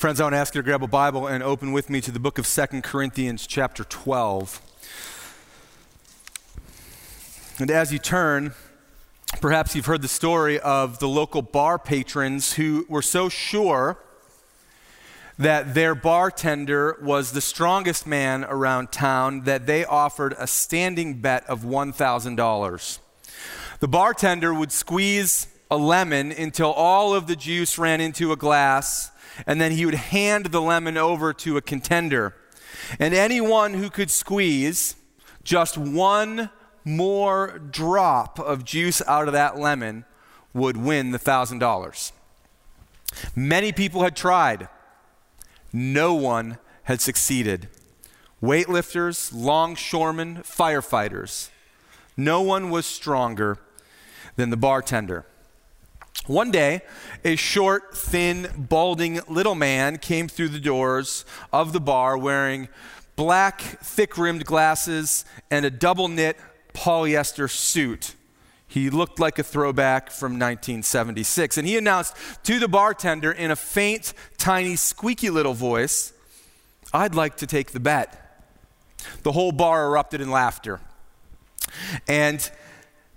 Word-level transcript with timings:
Friends, 0.00 0.18
I 0.18 0.22
want 0.22 0.32
to 0.32 0.38
ask 0.38 0.54
you 0.54 0.62
to 0.62 0.64
grab 0.64 0.82
a 0.82 0.86
Bible 0.86 1.26
and 1.26 1.42
open 1.42 1.72
with 1.72 1.90
me 1.90 2.00
to 2.00 2.10
the 2.10 2.18
book 2.18 2.38
of 2.38 2.46
Second 2.46 2.84
Corinthians, 2.84 3.46
chapter 3.46 3.84
12. 3.84 4.62
And 7.58 7.70
as 7.70 7.92
you 7.92 7.98
turn, 7.98 8.54
perhaps 9.42 9.76
you've 9.76 9.84
heard 9.84 10.00
the 10.00 10.08
story 10.08 10.58
of 10.58 11.00
the 11.00 11.06
local 11.06 11.42
bar 11.42 11.78
patrons 11.78 12.54
who 12.54 12.86
were 12.88 13.02
so 13.02 13.28
sure 13.28 13.98
that 15.38 15.74
their 15.74 15.94
bartender 15.94 16.96
was 17.02 17.32
the 17.32 17.42
strongest 17.42 18.06
man 18.06 18.44
around 18.44 18.92
town 18.92 19.42
that 19.42 19.66
they 19.66 19.84
offered 19.84 20.34
a 20.38 20.46
standing 20.46 21.20
bet 21.20 21.44
of 21.44 21.60
$1,000. 21.60 22.98
The 23.80 23.88
bartender 23.88 24.54
would 24.54 24.72
squeeze 24.72 25.46
a 25.70 25.76
lemon 25.76 26.32
until 26.32 26.72
all 26.72 27.12
of 27.12 27.26
the 27.26 27.36
juice 27.36 27.76
ran 27.76 28.00
into 28.00 28.32
a 28.32 28.36
glass, 28.36 29.10
and 29.46 29.60
then 29.60 29.72
he 29.72 29.84
would 29.84 29.94
hand 29.94 30.46
the 30.46 30.60
lemon 30.60 30.96
over 30.96 31.32
to 31.32 31.56
a 31.56 31.62
contender. 31.62 32.34
And 32.98 33.14
anyone 33.14 33.74
who 33.74 33.90
could 33.90 34.10
squeeze 34.10 34.96
just 35.42 35.76
one 35.78 36.50
more 36.84 37.58
drop 37.58 38.38
of 38.38 38.64
juice 38.64 39.02
out 39.06 39.26
of 39.26 39.32
that 39.32 39.58
lemon 39.58 40.04
would 40.52 40.76
win 40.76 41.10
the 41.10 41.18
$1,000. 41.18 42.12
Many 43.34 43.72
people 43.72 44.02
had 44.02 44.16
tried 44.16 44.68
no 45.72 46.14
one 46.14 46.58
had 46.84 47.00
succeeded. 47.00 47.68
Weightlifters, 48.42 49.30
longshoremen, 49.32 50.38
firefighters. 50.38 51.50
No 52.16 52.42
one 52.42 52.70
was 52.70 52.86
stronger 52.86 53.58
than 54.36 54.50
the 54.50 54.56
bartender. 54.56 55.26
One 56.26 56.50
day, 56.50 56.82
a 57.24 57.36
short, 57.36 57.96
thin, 57.96 58.48
balding 58.56 59.20
little 59.28 59.54
man 59.54 59.98
came 59.98 60.28
through 60.28 60.50
the 60.50 60.60
doors 60.60 61.24
of 61.52 61.72
the 61.72 61.80
bar 61.80 62.16
wearing 62.16 62.68
black, 63.16 63.60
thick 63.60 64.16
rimmed 64.16 64.44
glasses 64.44 65.24
and 65.50 65.64
a 65.64 65.70
double 65.70 66.08
knit 66.08 66.38
polyester 66.72 67.50
suit. 67.50 68.14
He 68.66 68.88
looked 68.88 69.18
like 69.18 69.38
a 69.38 69.42
throwback 69.42 70.10
from 70.12 70.32
1976. 70.32 71.58
And 71.58 71.66
he 71.66 71.76
announced 71.76 72.14
to 72.44 72.60
the 72.60 72.68
bartender 72.68 73.32
in 73.32 73.50
a 73.50 73.56
faint, 73.56 74.14
tiny, 74.38 74.76
squeaky 74.76 75.28
little 75.28 75.54
voice, 75.54 76.12
I'd 76.92 77.16
like 77.16 77.36
to 77.38 77.46
take 77.46 77.72
the 77.72 77.80
bet. 77.80 78.44
The 79.22 79.32
whole 79.32 79.50
bar 79.50 79.86
erupted 79.86 80.20
in 80.20 80.30
laughter. 80.30 80.80
And 82.06 82.48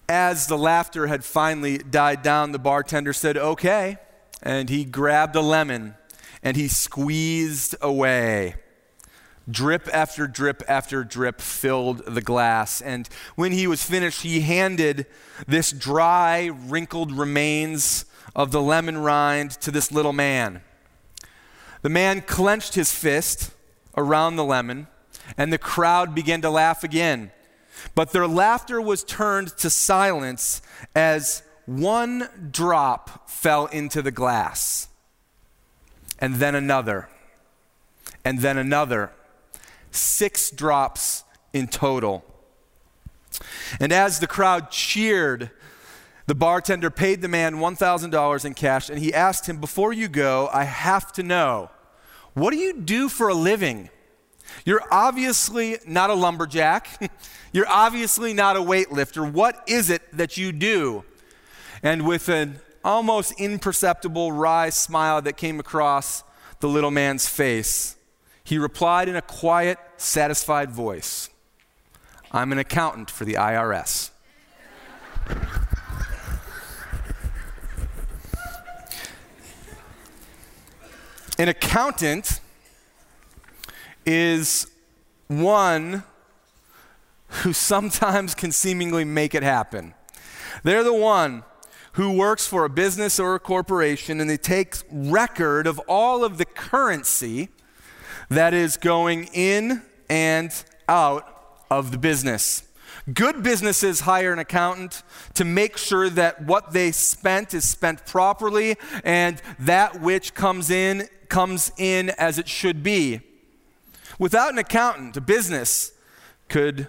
as 0.10 0.48
the 0.48 0.58
laughter 0.58 1.08
had 1.08 1.24
finally 1.24 1.78
died 1.78 2.22
down, 2.22 2.52
the 2.52 2.60
bartender 2.60 3.14
said, 3.14 3.38
Okay. 3.38 3.98
And 4.42 4.70
he 4.70 4.84
grabbed 4.84 5.36
a 5.36 5.42
lemon 5.42 5.96
and 6.42 6.58
he 6.58 6.68
squeezed 6.68 7.76
away. 7.82 8.56
Drip 9.50 9.90
after 9.94 10.28
drip 10.28 10.64
after 10.68 11.04
drip 11.04 11.42
filled 11.42 12.06
the 12.06 12.22
glass. 12.22 12.82
And 12.82 13.08
when 13.36 13.52
he 13.52 13.68
was 13.68 13.84
finished, 13.84 14.22
he 14.22 14.42
handed 14.42 15.06
this 15.48 15.72
dry, 15.72 16.50
wrinkled 16.54 17.12
remains 17.12 18.06
of 18.36 18.52
the 18.52 18.62
lemon 18.62 18.98
rind 18.98 19.52
to 19.52 19.72
this 19.72 19.92
little 19.92 20.14
man. 20.14 20.62
The 21.82 21.90
man 21.90 22.22
clenched 22.22 22.76
his 22.76 22.94
fist 22.94 23.52
around 23.98 24.38
the 24.38 24.46
lemon, 24.46 24.88
and 25.38 25.52
the 25.52 25.58
crowd 25.58 26.16
began 26.16 26.42
to 26.42 26.50
laugh 26.50 26.84
again. 26.84 27.32
But 27.96 28.12
their 28.12 28.28
laughter 28.28 28.82
was 28.82 29.04
turned 29.04 29.58
to 29.58 29.70
silence 29.70 30.62
as 30.96 31.44
one 31.66 32.30
drop 32.52 33.30
fell 33.30 33.68
into 33.68 34.02
the 34.02 34.12
glass, 34.12 34.88
and 36.20 36.36
then 36.36 36.56
another, 36.56 37.10
and 38.26 38.40
then 38.40 38.58
another 38.58 39.12
six 39.92 40.50
drops 40.50 41.24
in 41.54 41.68
total. 41.68 42.26
And 43.80 43.92
as 43.92 44.20
the 44.20 44.28
crowd 44.28 44.72
cheered, 44.72 45.52
the 46.26 46.36
bartender 46.36 46.90
paid 46.90 47.22
the 47.22 47.28
man 47.28 47.56
$1,000 47.56 48.46
in 48.46 48.54
cash 48.54 48.90
and 48.90 49.00
he 49.00 49.14
asked 49.14 49.48
him, 49.48 49.58
Before 49.58 49.94
you 49.94 50.08
go, 50.08 50.50
I 50.54 50.64
have 50.64 51.12
to 51.14 51.24
know, 51.24 51.70
what 52.34 52.52
do 52.52 52.58
you 52.58 52.74
do 52.74 53.10
for 53.10 53.30
a 53.30 53.34
living? 53.34 53.90
You're 54.66 54.84
obviously 54.92 55.78
not 55.86 56.10
a 56.10 56.14
lumberjack. 56.14 57.12
You're 57.52 57.70
obviously 57.70 58.34
not 58.34 58.56
a 58.56 58.60
weightlifter. 58.60 59.30
What 59.30 59.64
is 59.68 59.90
it 59.90 60.02
that 60.16 60.38
you 60.38 60.52
do? 60.52 61.04
And 61.82 62.08
with 62.08 62.30
an 62.30 62.60
almost 62.84 63.40
imperceptible 63.40 64.32
wry 64.32 64.70
smile 64.70 65.22
that 65.22 65.38
came 65.38 65.60
across 65.60 66.24
the 66.60 66.68
little 66.68 66.92
man's 66.92 67.28
face, 67.28 67.96
he 68.44 68.58
replied 68.58 69.10
in 69.10 69.16
a 69.16 69.22
quiet, 69.22 69.78
satisfied 69.98 70.72
voice 70.72 71.30
I'm 72.32 72.52
an 72.52 72.58
accountant 72.58 73.12
for 73.12 73.26
the 73.26 73.36
IRS. 73.36 74.10
an 81.40 81.50
accountant 81.50 82.33
is 84.06 84.68
one 85.28 86.04
who 87.28 87.54
sometimes 87.54 88.36
can 88.36 88.52
seemingly 88.52 89.04
make 89.04 89.34
it 89.34 89.44
happen. 89.44 89.94
They're 90.64 90.84
the 90.84 90.94
one 90.94 91.44
who 91.94 92.12
works 92.12 92.48
for 92.48 92.66
a 92.66 92.70
business 92.70 93.20
or 93.20 93.36
a 93.36 93.40
corporation 93.40 94.20
and 94.20 94.30
they 94.30 94.38
take 94.38 94.76
record 94.92 95.68
of 95.68 95.80
all 95.88 96.24
of 96.24 96.38
the 96.38 96.46
currency 96.46 97.50
that 98.30 98.54
is 98.54 98.78
going 98.78 99.26
in 99.34 99.82
and 100.10 100.52
out 100.88 101.66
of 101.70 101.92
the 101.92 101.98
business. 101.98 102.64
Good 103.14 103.44
businesses 103.44 104.02
hire 104.02 104.32
an 104.32 104.40
accountant 104.40 105.04
to 105.34 105.44
make 105.44 105.78
sure 105.78 106.10
that 106.10 106.44
what 106.44 106.72
they 106.72 106.92
spent 106.92 107.54
is 107.54 107.68
spent 107.68 108.06
properly 108.06 108.76
and 109.04 109.42
that 109.60 110.00
which 110.00 110.34
comes 110.34 110.70
in 110.70 111.10
comes 111.28 111.72
in 111.78 112.12
as 112.12 112.38
it 112.38 112.48
should 112.48 112.82
be. 112.84 113.20
Without 114.24 114.54
an 114.54 114.58
accountant, 114.58 115.18
a 115.18 115.20
business 115.20 115.92
could 116.48 116.88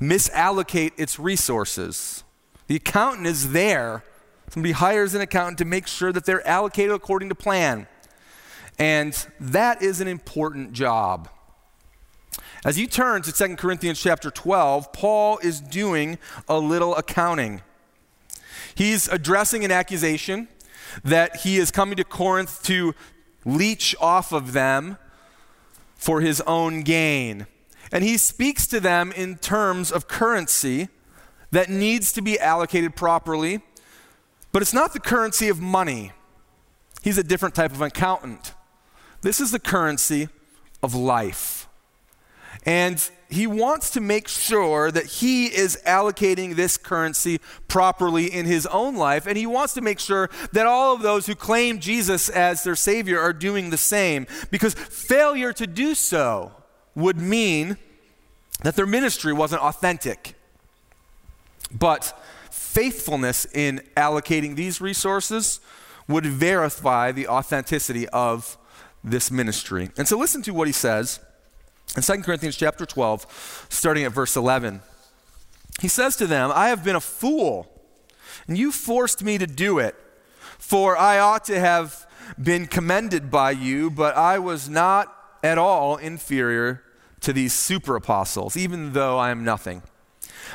misallocate 0.00 0.92
its 0.96 1.18
resources. 1.18 2.24
The 2.66 2.76
accountant 2.76 3.26
is 3.26 3.52
there. 3.52 4.04
Somebody 4.48 4.72
hires 4.72 5.12
an 5.14 5.20
accountant 5.20 5.58
to 5.58 5.66
make 5.66 5.86
sure 5.86 6.12
that 6.14 6.24
they're 6.24 6.46
allocated 6.48 6.92
according 6.92 7.28
to 7.28 7.34
plan. 7.34 7.86
And 8.78 9.12
that 9.38 9.82
is 9.82 10.00
an 10.00 10.08
important 10.08 10.72
job. 10.72 11.28
As 12.64 12.78
you 12.78 12.86
turn 12.86 13.20
to 13.20 13.32
2 13.32 13.56
Corinthians 13.56 14.00
chapter 14.00 14.30
12, 14.30 14.94
Paul 14.94 15.36
is 15.42 15.60
doing 15.60 16.16
a 16.48 16.58
little 16.58 16.96
accounting. 16.96 17.60
He's 18.74 19.08
addressing 19.08 19.62
an 19.62 19.70
accusation 19.70 20.48
that 21.04 21.36
he 21.36 21.58
is 21.58 21.70
coming 21.70 21.96
to 21.96 22.04
Corinth 22.04 22.62
to 22.62 22.94
leech 23.44 23.94
off 24.00 24.32
of 24.32 24.54
them 24.54 24.96
for 25.96 26.20
his 26.20 26.40
own 26.42 26.82
gain. 26.82 27.46
And 27.90 28.04
he 28.04 28.16
speaks 28.16 28.66
to 28.68 28.80
them 28.80 29.12
in 29.12 29.36
terms 29.38 29.90
of 29.90 30.08
currency 30.08 30.88
that 31.50 31.68
needs 31.68 32.12
to 32.12 32.22
be 32.22 32.38
allocated 32.38 32.96
properly, 32.96 33.60
but 34.52 34.62
it's 34.62 34.74
not 34.74 34.92
the 34.92 35.00
currency 35.00 35.48
of 35.48 35.60
money. 35.60 36.12
He's 37.02 37.18
a 37.18 37.22
different 37.22 37.54
type 37.54 37.72
of 37.72 37.80
accountant. 37.80 38.54
This 39.22 39.40
is 39.40 39.50
the 39.50 39.60
currency 39.60 40.28
of 40.82 40.94
life. 40.94 41.68
And 42.64 43.08
he 43.28 43.46
wants 43.46 43.90
to 43.90 44.00
make 44.00 44.28
sure 44.28 44.90
that 44.90 45.06
he 45.06 45.46
is 45.46 45.78
allocating 45.84 46.54
this 46.54 46.76
currency 46.76 47.40
properly 47.66 48.26
in 48.26 48.46
his 48.46 48.66
own 48.66 48.96
life. 48.96 49.26
And 49.26 49.36
he 49.36 49.46
wants 49.46 49.74
to 49.74 49.80
make 49.80 49.98
sure 49.98 50.30
that 50.52 50.66
all 50.66 50.94
of 50.94 51.02
those 51.02 51.26
who 51.26 51.34
claim 51.34 51.80
Jesus 51.80 52.28
as 52.28 52.62
their 52.62 52.76
Savior 52.76 53.18
are 53.18 53.32
doing 53.32 53.70
the 53.70 53.76
same. 53.76 54.26
Because 54.50 54.74
failure 54.74 55.52
to 55.54 55.66
do 55.66 55.94
so 55.94 56.52
would 56.94 57.18
mean 57.18 57.78
that 58.62 58.76
their 58.76 58.86
ministry 58.86 59.32
wasn't 59.32 59.62
authentic. 59.62 60.34
But 61.72 62.16
faithfulness 62.50 63.44
in 63.52 63.82
allocating 63.96 64.54
these 64.54 64.80
resources 64.80 65.60
would 66.08 66.26
verify 66.26 67.10
the 67.10 67.26
authenticity 67.26 68.08
of 68.10 68.56
this 69.02 69.30
ministry. 69.30 69.90
And 69.96 70.06
so 70.06 70.16
listen 70.16 70.42
to 70.42 70.54
what 70.54 70.68
he 70.68 70.72
says 70.72 71.20
in 71.94 72.02
2 72.02 72.22
Corinthians 72.22 72.56
chapter 72.56 72.86
12, 72.86 73.66
starting 73.68 74.04
at 74.04 74.12
verse 74.12 74.36
11. 74.36 74.80
He 75.80 75.88
says 75.88 76.16
to 76.16 76.26
them, 76.26 76.50
I 76.54 76.68
have 76.68 76.82
been 76.82 76.96
a 76.96 77.00
fool, 77.00 77.68
and 78.48 78.56
you 78.56 78.72
forced 78.72 79.22
me 79.22 79.38
to 79.38 79.46
do 79.46 79.78
it, 79.78 79.94
for 80.58 80.96
I 80.96 81.18
ought 81.18 81.44
to 81.44 81.58
have 81.58 82.06
been 82.42 82.66
commended 82.66 83.30
by 83.30 83.52
you, 83.52 83.90
but 83.90 84.16
I 84.16 84.38
was 84.38 84.68
not 84.68 85.12
at 85.42 85.58
all 85.58 85.96
inferior 85.96 86.82
to 87.20 87.32
these 87.32 87.52
super 87.52 87.96
apostles, 87.96 88.56
even 88.56 88.92
though 88.92 89.18
I 89.18 89.30
am 89.30 89.44
nothing. 89.44 89.82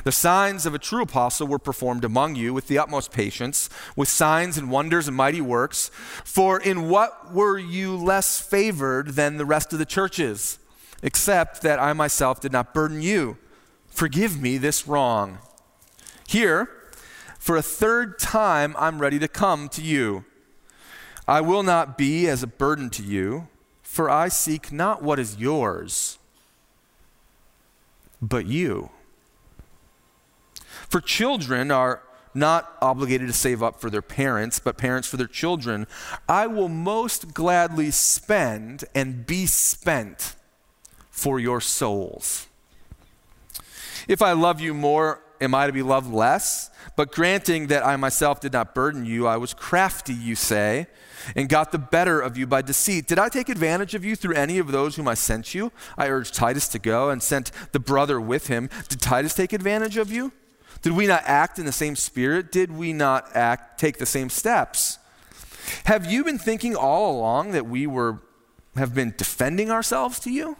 The 0.04 0.12
signs 0.12 0.66
of 0.66 0.74
a 0.74 0.80
true 0.80 1.04
apostle 1.04 1.48
were 1.48 1.60
performed 1.60 2.04
among 2.04 2.36
you 2.36 2.54
with 2.54 2.68
the 2.68 2.77
utmost 2.77 3.12
patience, 3.12 3.69
with 3.95 4.07
signs 4.07 4.57
and 4.57 4.72
wonders 4.72 5.07
and 5.07 5.16
mighty 5.16 5.42
works. 5.42 5.92
For 6.24 6.60
in 6.60 6.89
what 6.89 7.34
were 7.34 7.57
you 7.57 7.95
less 7.95 8.39
favored 8.39 9.10
than 9.10 9.38
the 9.38 9.45
rest 9.45 9.74
of 9.74 9.80
the 9.80 9.86
churches? 9.86 10.60
Except 11.01 11.62
that 11.62 11.80
I 11.80 11.94
myself 11.94 12.39
did 12.42 12.51
not 12.51 12.74
burden 12.74 13.01
you. 13.01 13.38
Forgive 13.88 14.39
me 14.42 14.57
this 14.57 14.88
wrong. 14.88 15.39
Here, 16.27 16.69
for 17.39 17.57
a 17.57 17.62
third 17.62 18.19
time, 18.19 18.75
I'm 18.77 19.00
ready 19.00 19.19
to 19.19 19.27
come 19.27 19.68
to 19.69 19.81
you. 19.81 20.25
I 21.27 21.42
will 21.42 21.63
not 21.63 21.98
be 21.98 22.27
as 22.27 22.44
a 22.44 22.48
burden 22.48 22.89
to 22.92 23.03
you, 23.03 23.48
for 23.81 24.09
I 24.09 24.27
seek 24.27 24.71
not 24.71 25.01
what 25.01 25.19
is 25.19 25.38
yours, 25.38 26.19
but 28.21 28.45
you. 28.45 28.92
For 30.88 31.01
children 31.01 31.71
are 31.71 32.03
not 32.33 32.77
obligated 32.81 33.27
to 33.27 33.33
save 33.33 33.62
up 33.62 33.81
for 33.81 33.89
their 33.89 34.01
parents, 34.01 34.59
but 34.59 34.77
parents 34.77 35.07
for 35.07 35.18
their 35.18 35.27
children. 35.27 35.88
I 36.30 36.48
will 36.48 36.69
most 36.69 37.33
gladly 37.33 37.92
spend 37.92 38.86
and 38.95 39.25
be 39.25 39.45
spent 39.45 40.36
for 41.22 41.40
your 41.40 41.62
souls. 41.62 42.48
If 44.08 44.24
I 44.24 44.32
love 44.32 44.60
you 44.60 44.74
more, 44.74 45.22
am 45.40 45.54
I 45.54 45.68
to 45.68 45.74
be 45.74 45.84
loved 45.84 46.12
less? 46.12 46.72
But 46.96 47.12
granting 47.12 47.68
that 47.68 47.86
I 47.86 47.96
myself 47.96 48.42
did 48.42 48.54
not 48.54 48.74
burden 48.74 49.06
you, 49.06 49.28
I 49.28 49.38
was 49.38 49.54
crafty, 49.54 50.16
you 50.16 50.36
say, 50.36 50.88
and 51.36 51.48
got 51.48 51.72
the 51.72 51.78
better 51.78 52.20
of 52.20 52.38
you 52.38 52.48
by 52.48 52.64
deceit. 52.64 53.08
Did 53.08 53.20
I 53.20 53.30
take 53.30 53.50
advantage 53.50 53.94
of 53.94 54.04
you 54.04 54.16
through 54.16 54.34
any 54.34 54.58
of 54.58 54.72
those 54.72 54.96
whom 54.96 55.08
I 55.08 55.14
sent 55.14 55.54
you? 55.54 55.72
I 55.96 56.10
urged 56.10 56.34
Titus 56.34 56.68
to 56.70 56.80
go 56.80 57.12
and 57.12 57.22
sent 57.22 57.52
the 57.72 57.80
brother 57.80 58.20
with 58.20 58.48
him. 58.48 58.68
Did 58.90 59.00
Titus 59.00 59.36
take 59.36 59.54
advantage 59.54 59.98
of 59.98 60.12
you? 60.12 60.32
Did 60.82 60.94
we 60.94 61.06
not 61.06 61.22
act 61.26 61.60
in 61.60 61.68
the 61.68 61.72
same 61.72 61.96
spirit? 61.96 62.52
Did 62.52 62.72
we 62.72 62.94
not 62.94 63.30
act 63.36 63.80
take 63.80 64.00
the 64.00 64.08
same 64.08 64.32
steps? 64.32 64.98
Have 65.84 66.12
you 66.12 66.24
been 66.24 66.40
thinking 66.40 66.76
all 66.76 67.16
along 67.16 67.52
that 67.52 67.68
we 67.68 67.86
were 67.86 68.24
have 68.76 68.96
been 68.96 69.14
defending 69.16 69.70
ourselves 69.70 70.20
to 70.22 70.32
you? 70.32 70.58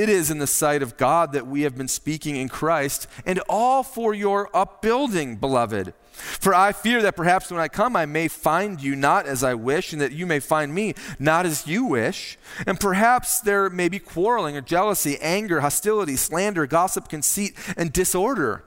It 0.00 0.08
is 0.08 0.30
in 0.30 0.38
the 0.38 0.46
sight 0.46 0.82
of 0.82 0.96
God 0.96 1.32
that 1.32 1.46
we 1.46 1.60
have 1.60 1.76
been 1.76 1.86
speaking 1.86 2.36
in 2.36 2.48
Christ, 2.48 3.06
and 3.26 3.38
all 3.50 3.82
for 3.82 4.14
your 4.14 4.48
upbuilding, 4.56 5.36
beloved. 5.36 5.92
For 6.14 6.54
I 6.54 6.72
fear 6.72 7.02
that 7.02 7.16
perhaps 7.16 7.50
when 7.50 7.60
I 7.60 7.68
come, 7.68 7.94
I 7.96 8.06
may 8.06 8.26
find 8.26 8.82
you 8.82 8.96
not 8.96 9.26
as 9.26 9.44
I 9.44 9.52
wish, 9.52 9.92
and 9.92 10.00
that 10.00 10.12
you 10.12 10.24
may 10.24 10.40
find 10.40 10.72
me 10.72 10.94
not 11.18 11.44
as 11.44 11.66
you 11.66 11.84
wish. 11.84 12.38
And 12.66 12.80
perhaps 12.80 13.40
there 13.40 13.68
may 13.68 13.90
be 13.90 13.98
quarreling 13.98 14.56
or 14.56 14.62
jealousy, 14.62 15.18
anger, 15.20 15.60
hostility, 15.60 16.16
slander, 16.16 16.66
gossip, 16.66 17.10
conceit, 17.10 17.54
and 17.76 17.92
disorder. 17.92 18.64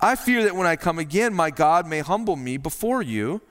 I 0.00 0.14
fear 0.14 0.42
that 0.42 0.56
when 0.56 0.66
I 0.66 0.76
come 0.76 0.98
again, 0.98 1.34
my 1.34 1.50
God 1.50 1.86
may 1.86 2.00
humble 2.00 2.36
me 2.36 2.56
before 2.56 3.02
you, 3.02 3.42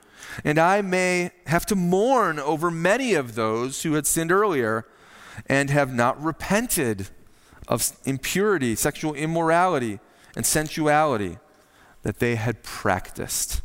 and 0.42 0.58
I 0.58 0.82
may 0.82 1.30
have 1.46 1.66
to 1.66 1.76
mourn 1.76 2.40
over 2.40 2.68
many 2.68 3.14
of 3.14 3.36
those 3.36 3.84
who 3.84 3.92
had 3.92 4.08
sinned 4.08 4.32
earlier 4.32 4.86
and 5.46 5.70
have 5.70 5.92
not 5.92 6.22
repented 6.22 7.08
of 7.68 7.92
impurity, 8.04 8.74
sexual 8.74 9.14
immorality, 9.14 10.00
and 10.36 10.44
sensuality 10.44 11.38
that 12.02 12.18
they 12.18 12.36
had 12.36 12.62
practiced. 12.62 13.62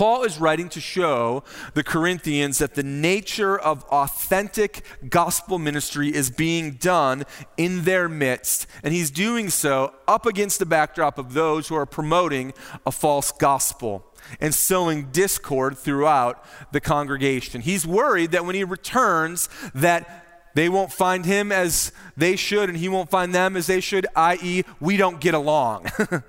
Paul 0.00 0.22
is 0.22 0.40
writing 0.40 0.70
to 0.70 0.80
show 0.80 1.44
the 1.74 1.84
Corinthians 1.84 2.56
that 2.56 2.74
the 2.74 2.82
nature 2.82 3.58
of 3.58 3.84
authentic 3.84 4.82
gospel 5.10 5.58
ministry 5.58 6.08
is 6.08 6.30
being 6.30 6.72
done 6.76 7.26
in 7.58 7.84
their 7.84 8.08
midst, 8.08 8.66
and 8.82 8.94
he's 8.94 9.10
doing 9.10 9.50
so 9.50 9.92
up 10.08 10.24
against 10.24 10.58
the 10.58 10.64
backdrop 10.64 11.18
of 11.18 11.34
those 11.34 11.68
who 11.68 11.74
are 11.74 11.84
promoting 11.84 12.54
a 12.86 12.90
false 12.90 13.30
gospel 13.30 14.09
and 14.38 14.54
sowing 14.54 15.10
discord 15.10 15.78
throughout 15.78 16.44
the 16.72 16.80
congregation. 16.80 17.60
He's 17.60 17.86
worried 17.86 18.30
that 18.32 18.44
when 18.44 18.54
he 18.54 18.64
returns 18.64 19.48
that 19.74 20.26
they 20.54 20.68
won't 20.68 20.92
find 20.92 21.24
him 21.24 21.52
as 21.52 21.92
they 22.16 22.36
should 22.36 22.68
and 22.68 22.78
he 22.78 22.88
won't 22.88 23.10
find 23.10 23.34
them 23.34 23.56
as 23.56 23.66
they 23.66 23.80
should, 23.80 24.06
i.e., 24.16 24.64
we 24.80 24.96
don't 24.96 25.20
get 25.20 25.34
along. 25.34 25.86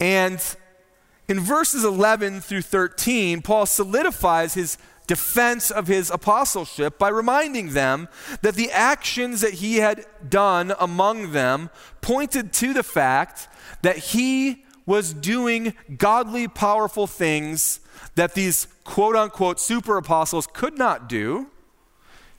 and 0.00 0.56
in 1.28 1.40
verses 1.40 1.84
11 1.84 2.40
through 2.40 2.62
13, 2.62 3.42
Paul 3.42 3.66
solidifies 3.66 4.54
his 4.54 4.78
defense 5.06 5.70
of 5.72 5.88
his 5.88 6.10
apostleship 6.10 6.98
by 6.98 7.08
reminding 7.08 7.70
them 7.70 8.08
that 8.42 8.54
the 8.54 8.70
actions 8.70 9.40
that 9.40 9.54
he 9.54 9.76
had 9.76 10.06
done 10.28 10.72
among 10.78 11.32
them 11.32 11.68
pointed 12.00 12.52
to 12.52 12.72
the 12.72 12.82
fact 12.82 13.48
that 13.82 13.96
he 13.96 14.64
was 14.86 15.12
doing 15.12 15.74
godly, 15.96 16.48
powerful 16.48 17.06
things 17.06 17.80
that 18.14 18.34
these 18.34 18.66
quote 18.84 19.16
unquote 19.16 19.60
super 19.60 19.96
apostles 19.96 20.46
could 20.52 20.78
not 20.78 21.08
do. 21.08 21.48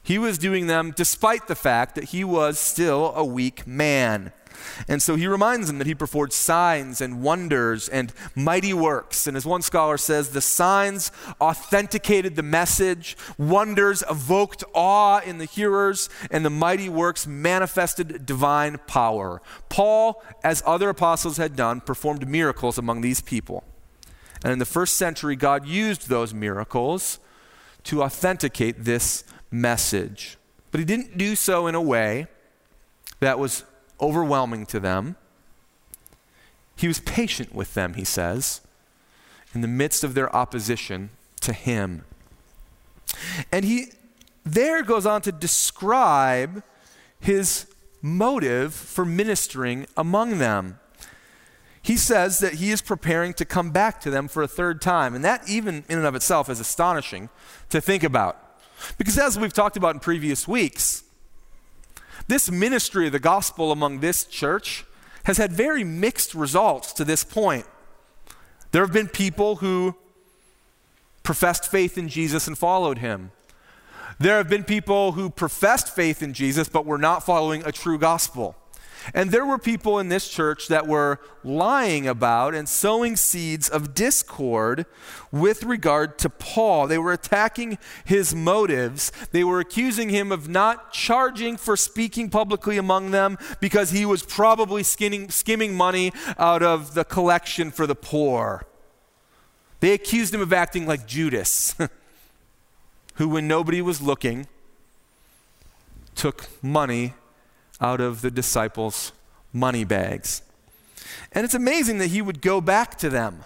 He 0.03 0.17
was 0.17 0.37
doing 0.37 0.67
them 0.67 0.93
despite 0.95 1.47
the 1.47 1.55
fact 1.55 1.95
that 1.95 2.05
he 2.05 2.23
was 2.23 2.57
still 2.57 3.13
a 3.15 3.23
weak 3.23 3.67
man. 3.67 4.33
And 4.87 5.01
so 5.01 5.15
he 5.15 5.27
reminds 5.27 5.67
them 5.67 5.77
that 5.77 5.87
he 5.87 5.95
performed 5.95 6.33
signs 6.33 7.01
and 7.01 7.21
wonders 7.21 7.89
and 7.89 8.13
mighty 8.35 8.73
works. 8.73 9.27
And 9.27 9.37
as 9.37 9.45
one 9.45 9.61
scholar 9.61 9.97
says, 9.97 10.29
the 10.29 10.41
signs 10.41 11.11
authenticated 11.39 12.35
the 12.35 12.43
message, 12.43 13.17
wonders 13.37 14.03
evoked 14.09 14.63
awe 14.73 15.21
in 15.21 15.37
the 15.37 15.45
hearers, 15.45 16.09
and 16.29 16.45
the 16.45 16.49
mighty 16.49 16.89
works 16.89 17.25
manifested 17.25 18.25
divine 18.25 18.79
power. 18.87 19.41
Paul, 19.69 20.23
as 20.43 20.63
other 20.65 20.89
apostles 20.89 21.37
had 21.37 21.55
done, 21.55 21.81
performed 21.81 22.27
miracles 22.27 22.77
among 22.77 23.01
these 23.01 23.21
people. 23.21 23.63
And 24.43 24.51
in 24.51 24.59
the 24.59 24.65
first 24.65 24.97
century, 24.97 25.35
God 25.35 25.65
used 25.65 26.09
those 26.09 26.33
miracles 26.33 27.19
to 27.83 28.03
authenticate 28.03 28.83
this 28.83 29.23
message. 29.51 30.37
But 30.71 30.79
he 30.79 30.85
didn't 30.85 31.17
do 31.17 31.35
so 31.35 31.67
in 31.67 31.75
a 31.75 31.81
way 31.81 32.27
that 33.19 33.37
was 33.37 33.63
overwhelming 34.01 34.65
to 34.67 34.79
them. 34.79 35.15
He 36.75 36.87
was 36.87 36.99
patient 36.99 37.53
with 37.53 37.73
them, 37.73 37.93
he 37.93 38.03
says, 38.03 38.61
in 39.53 39.61
the 39.61 39.67
midst 39.67 40.03
of 40.03 40.13
their 40.13 40.33
opposition 40.35 41.11
to 41.41 41.53
him. 41.53 42.03
And 43.51 43.65
he 43.65 43.91
there 44.43 44.81
goes 44.81 45.05
on 45.05 45.21
to 45.21 45.31
describe 45.31 46.63
his 47.19 47.67
motive 48.01 48.73
for 48.73 49.05
ministering 49.05 49.85
among 49.95 50.39
them. 50.39 50.79
He 51.83 51.97
says 51.97 52.39
that 52.39 52.55
he 52.55 52.71
is 52.71 52.81
preparing 52.81 53.33
to 53.35 53.45
come 53.45 53.71
back 53.71 54.01
to 54.01 54.09
them 54.09 54.27
for 54.27 54.43
a 54.43 54.47
third 54.47 54.81
time. 54.81 55.15
And 55.15 55.23
that, 55.25 55.47
even 55.47 55.83
in 55.89 55.97
and 55.97 56.07
of 56.07 56.15
itself, 56.15 56.49
is 56.49 56.59
astonishing 56.59 57.29
to 57.69 57.81
think 57.81 58.03
about. 58.03 58.37
Because 58.97 59.17
as 59.17 59.37
we've 59.37 59.53
talked 59.53 59.77
about 59.77 59.95
in 59.95 59.99
previous 59.99 60.47
weeks, 60.47 61.03
this 62.31 62.49
ministry 62.49 63.07
of 63.07 63.11
the 63.11 63.19
gospel 63.19 63.73
among 63.73 63.99
this 63.99 64.23
church 64.23 64.85
has 65.25 65.37
had 65.37 65.51
very 65.51 65.83
mixed 65.83 66.33
results 66.33 66.93
to 66.93 67.03
this 67.03 67.25
point. 67.25 67.65
There 68.71 68.81
have 68.83 68.93
been 68.93 69.09
people 69.09 69.57
who 69.57 69.97
professed 71.23 71.69
faith 71.69 71.97
in 71.97 72.07
Jesus 72.07 72.47
and 72.47 72.57
followed 72.57 72.99
him. 72.99 73.31
There 74.17 74.37
have 74.37 74.47
been 74.47 74.63
people 74.63 75.11
who 75.11 75.29
professed 75.29 75.93
faith 75.93 76.23
in 76.23 76.33
Jesus 76.33 76.69
but 76.69 76.85
were 76.85 76.97
not 76.97 77.25
following 77.25 77.65
a 77.65 77.71
true 77.73 77.99
gospel. 77.99 78.55
And 79.13 79.31
there 79.31 79.45
were 79.45 79.57
people 79.57 79.99
in 79.99 80.09
this 80.09 80.29
church 80.29 80.67
that 80.67 80.87
were 80.87 81.19
lying 81.43 82.07
about 82.07 82.53
and 82.53 82.67
sowing 82.69 83.15
seeds 83.15 83.67
of 83.67 83.93
discord 83.93 84.85
with 85.31 85.63
regard 85.63 86.17
to 86.19 86.29
Paul. 86.29 86.87
They 86.87 86.97
were 86.97 87.13
attacking 87.13 87.77
his 88.05 88.35
motives. 88.35 89.11
They 89.31 89.43
were 89.43 89.59
accusing 89.59 90.09
him 90.09 90.31
of 90.31 90.47
not 90.47 90.93
charging 90.93 91.57
for 91.57 91.75
speaking 91.75 92.29
publicly 92.29 92.77
among 92.77 93.11
them 93.11 93.37
because 93.59 93.91
he 93.91 94.05
was 94.05 94.23
probably 94.23 94.83
skimming, 94.83 95.29
skimming 95.29 95.73
money 95.73 96.13
out 96.37 96.61
of 96.61 96.93
the 96.93 97.03
collection 97.05 97.71
for 97.71 97.87
the 97.87 97.95
poor. 97.95 98.65
They 99.79 99.93
accused 99.93 100.33
him 100.33 100.41
of 100.41 100.53
acting 100.53 100.85
like 100.85 101.07
Judas, 101.07 101.75
who, 103.15 103.27
when 103.27 103.47
nobody 103.47 103.81
was 103.81 103.99
looking, 103.99 104.47
took 106.13 106.47
money 106.63 107.15
out 107.81 107.99
of 107.99 108.21
the 108.21 108.31
disciples' 108.31 109.11
money 109.51 109.83
bags. 109.83 110.43
And 111.31 111.43
it's 111.43 111.53
amazing 111.53 111.97
that 111.97 112.07
he 112.07 112.21
would 112.21 112.41
go 112.41 112.61
back 112.61 112.97
to 112.99 113.09
them 113.09 113.43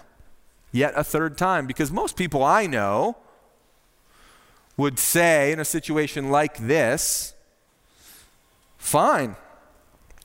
yet 0.72 0.92
a 0.94 1.02
third 1.02 1.38
time 1.38 1.66
because 1.66 1.90
most 1.90 2.16
people 2.16 2.44
I 2.44 2.66
know 2.66 3.16
would 4.76 4.98
say 4.98 5.52
in 5.52 5.58
a 5.58 5.64
situation 5.64 6.30
like 6.30 6.58
this, 6.58 7.34
fine. 8.76 9.36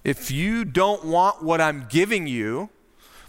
If 0.03 0.30
you 0.30 0.65
don't 0.65 1.06
want 1.06 1.41
what 1.41 1.62
I'm 1.62 1.86
giving 1.89 2.27
you, 2.27 2.70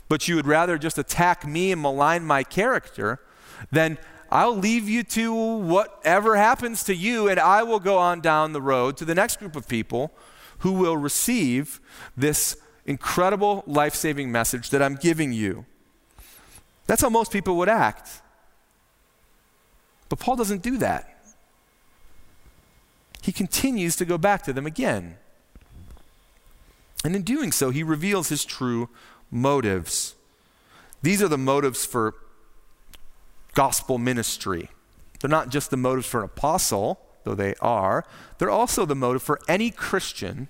but 0.09 0.27
you 0.27 0.35
would 0.37 0.47
rather 0.47 0.79
just 0.79 0.99
attack 0.99 1.47
me 1.47 1.71
and 1.71 1.81
malign 1.81 2.25
my 2.25 2.43
character, 2.43 3.21
then 3.71 3.99
I'll 4.31 4.57
leave 4.57 4.89
you 4.89 5.03
to 5.05 5.33
whatever 5.33 6.37
happens 6.37 6.83
to 6.85 6.95
you, 6.95 7.29
and 7.29 7.39
I 7.39 7.63
will 7.63 7.81
go 7.81 7.99
on 7.99 8.21
down 8.21 8.53
the 8.53 8.63
road 8.63 8.97
to 8.97 9.05
the 9.05 9.15
next 9.15 9.39
group 9.39 9.55
of 9.55 9.69
people 9.69 10.13
who 10.63 10.73
will 10.73 10.97
receive 10.97 11.81
this 12.17 12.57
incredible 12.87 13.65
life 13.67 13.95
saving 13.95 14.31
message 14.31 14.71
that 14.71 14.81
I'm 14.81 14.95
giving 14.95 15.33
you. 15.33 15.67
That's 16.87 17.03
how 17.03 17.09
most 17.09 17.33
people 17.33 17.57
would 17.57 17.69
act. 17.69 18.23
But 20.09 20.21
Paul 20.21 20.37
doesn't 20.37 20.63
do 20.63 20.79
that. 20.79 21.09
He 23.23 23.33
continues 23.33 23.97
to 23.97 24.05
go 24.05 24.19
back 24.19 24.43
to 24.45 24.53
them 24.53 24.67
again. 24.67 25.17
And 27.05 27.17
in 27.17 27.23
doing 27.23 27.51
so, 27.51 27.71
he 27.71 27.83
reveals 27.83 28.29
his 28.29 28.45
true 28.45 28.89
motives. 29.31 30.15
These 31.03 31.23
are 31.23 31.29
the 31.29 31.39
motives 31.39 31.85
for 31.85 32.15
gospel 33.55 33.99
ministry. 33.99 34.71
They're 35.21 35.31
not 35.31 35.49
just 35.49 35.71
the 35.71 35.77
motives 35.77 36.07
for 36.07 36.19
an 36.19 36.27
apostle, 36.27 37.01
though 37.25 37.35
they 37.35 37.55
are, 37.61 38.05
they're 38.39 38.51
also 38.51 38.85
the 38.85 38.95
motive 38.95 39.23
for 39.23 39.41
any 39.49 39.71
Christian 39.71 40.49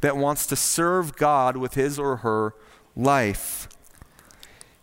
that 0.00 0.16
wants 0.16 0.46
to 0.46 0.56
serve 0.56 1.16
God 1.16 1.56
with 1.56 1.74
his 1.74 1.98
or 1.98 2.18
her 2.18 2.54
life. 2.96 3.68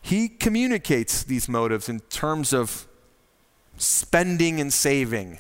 He 0.02 0.28
communicates 0.28 1.24
these 1.24 1.48
motives 1.50 1.90
in 1.90 2.00
terms 2.02 2.54
of 2.54 2.88
spending 3.78 4.60
and 4.60 4.72
saving, 4.72 5.40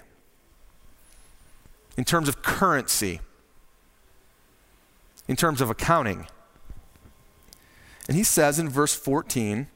in 1.97 2.05
terms 2.05 2.29
of 2.29 2.41
currency, 2.41 3.19
in 5.27 5.35
terms 5.35 5.61
of 5.61 5.69
accounting. 5.69 6.27
And 8.07 8.17
he 8.17 8.23
says 8.23 8.59
in 8.59 8.69
verse 8.69 8.95
14, 8.95 9.67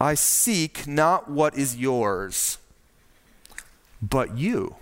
I 0.00 0.14
seek 0.14 0.86
not 0.86 1.30
what 1.30 1.56
is 1.56 1.76
yours, 1.76 2.58
but 4.02 4.36
you. 4.36 4.76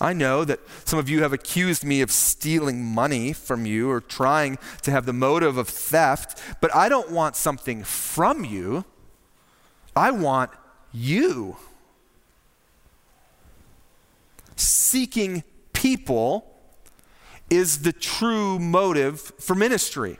I 0.00 0.12
know 0.12 0.44
that 0.44 0.60
some 0.84 0.98
of 0.98 1.08
you 1.08 1.22
have 1.22 1.32
accused 1.32 1.82
me 1.84 2.02
of 2.02 2.10
stealing 2.10 2.84
money 2.84 3.32
from 3.32 3.64
you 3.64 3.90
or 3.90 4.00
trying 4.00 4.58
to 4.82 4.90
have 4.90 5.06
the 5.06 5.12
motive 5.12 5.56
of 5.56 5.68
theft, 5.68 6.38
but 6.60 6.74
I 6.74 6.88
don't 6.88 7.10
want 7.10 7.34
something 7.34 7.82
from 7.82 8.44
you. 8.44 8.84
I 9.94 10.10
want 10.10 10.50
you. 10.92 11.56
Seeking 14.54 15.44
people 15.72 16.54
is 17.48 17.82
the 17.82 17.92
true 17.92 18.58
motive 18.58 19.20
for 19.20 19.54
ministry. 19.54 20.18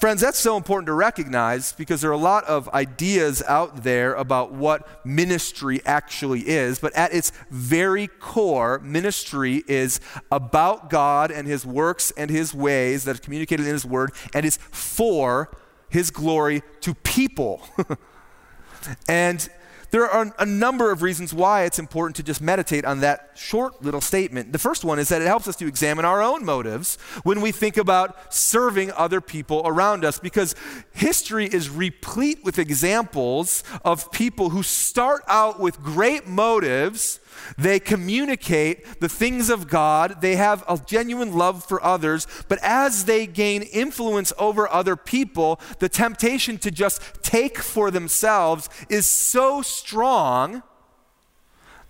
Friends, 0.00 0.22
that's 0.22 0.38
so 0.38 0.56
important 0.56 0.86
to 0.86 0.94
recognize 0.94 1.74
because 1.74 2.00
there 2.00 2.08
are 2.08 2.14
a 2.14 2.16
lot 2.16 2.44
of 2.44 2.70
ideas 2.70 3.42
out 3.46 3.82
there 3.82 4.14
about 4.14 4.50
what 4.50 5.04
ministry 5.04 5.82
actually 5.84 6.48
is. 6.48 6.78
But 6.78 6.94
at 6.94 7.12
its 7.12 7.32
very 7.50 8.06
core, 8.06 8.78
ministry 8.78 9.62
is 9.68 10.00
about 10.32 10.88
God 10.88 11.30
and 11.30 11.46
His 11.46 11.66
works 11.66 12.14
and 12.16 12.30
His 12.30 12.54
ways 12.54 13.04
that 13.04 13.16
are 13.16 13.20
communicated 13.20 13.66
in 13.66 13.74
His 13.74 13.84
Word, 13.84 14.12
and 14.32 14.46
is 14.46 14.56
for 14.56 15.54
His 15.90 16.10
glory 16.10 16.62
to 16.80 16.94
people. 16.94 17.60
and 19.06 19.50
there 19.90 20.08
are 20.08 20.34
a 20.38 20.46
number 20.46 20.90
of 20.90 21.02
reasons 21.02 21.34
why 21.34 21.64
it's 21.64 21.78
important 21.78 22.16
to 22.16 22.22
just 22.22 22.40
meditate 22.40 22.84
on 22.84 23.00
that 23.00 23.30
short 23.34 23.82
little 23.82 24.00
statement. 24.00 24.52
The 24.52 24.58
first 24.58 24.84
one 24.84 24.98
is 24.98 25.08
that 25.08 25.22
it 25.22 25.26
helps 25.26 25.48
us 25.48 25.56
to 25.56 25.66
examine 25.66 26.04
our 26.04 26.22
own 26.22 26.44
motives 26.44 26.96
when 27.22 27.40
we 27.40 27.52
think 27.52 27.76
about 27.76 28.32
serving 28.32 28.92
other 28.92 29.20
people 29.20 29.62
around 29.64 30.04
us, 30.04 30.18
because 30.18 30.54
history 30.92 31.46
is 31.46 31.68
replete 31.68 32.44
with 32.44 32.58
examples 32.58 33.64
of 33.84 34.10
people 34.12 34.50
who 34.50 34.62
start 34.62 35.22
out 35.26 35.58
with 35.58 35.82
great 35.82 36.26
motives 36.26 37.20
they 37.56 37.80
communicate 37.80 39.00
the 39.00 39.08
things 39.08 39.50
of 39.50 39.68
God. 39.68 40.20
They 40.20 40.36
have 40.36 40.64
a 40.68 40.78
genuine 40.78 41.34
love 41.36 41.64
for 41.64 41.82
others. 41.82 42.26
But 42.48 42.58
as 42.62 43.04
they 43.04 43.26
gain 43.26 43.62
influence 43.62 44.32
over 44.38 44.68
other 44.68 44.96
people, 44.96 45.60
the 45.78 45.88
temptation 45.88 46.58
to 46.58 46.70
just 46.70 47.00
take 47.22 47.58
for 47.58 47.90
themselves 47.90 48.68
is 48.88 49.06
so 49.06 49.62
strong 49.62 50.62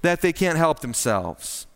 that 0.03 0.23
they 0.23 0.33
can't 0.33 0.59
help 0.59 0.81
themselves. 0.81 1.67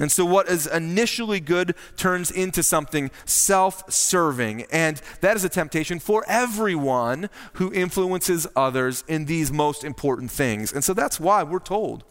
And 0.00 0.10
so, 0.10 0.24
what 0.24 0.48
is 0.48 0.66
initially 0.66 1.38
good 1.38 1.76
turns 1.96 2.30
into 2.30 2.64
something 2.64 3.12
self 3.24 3.92
serving. 3.92 4.64
And 4.72 5.00
that 5.20 5.36
is 5.36 5.44
a 5.44 5.48
temptation 5.48 6.00
for 6.00 6.24
everyone 6.26 7.30
who 7.54 7.72
influences 7.72 8.46
others 8.56 9.04
in 9.06 9.26
these 9.26 9.52
most 9.52 9.84
important 9.84 10.32
things. 10.32 10.72
And 10.72 10.82
so, 10.82 10.94
that's 10.94 11.20
why 11.20 11.44
we're 11.44 11.60
told 11.60 12.02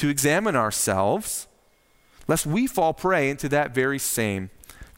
to 0.00 0.08
examine 0.08 0.56
ourselves, 0.56 1.46
lest 2.26 2.46
we 2.46 2.66
fall 2.66 2.94
prey 2.94 3.28
into 3.28 3.50
that 3.50 3.74
very 3.74 3.98
same 3.98 4.48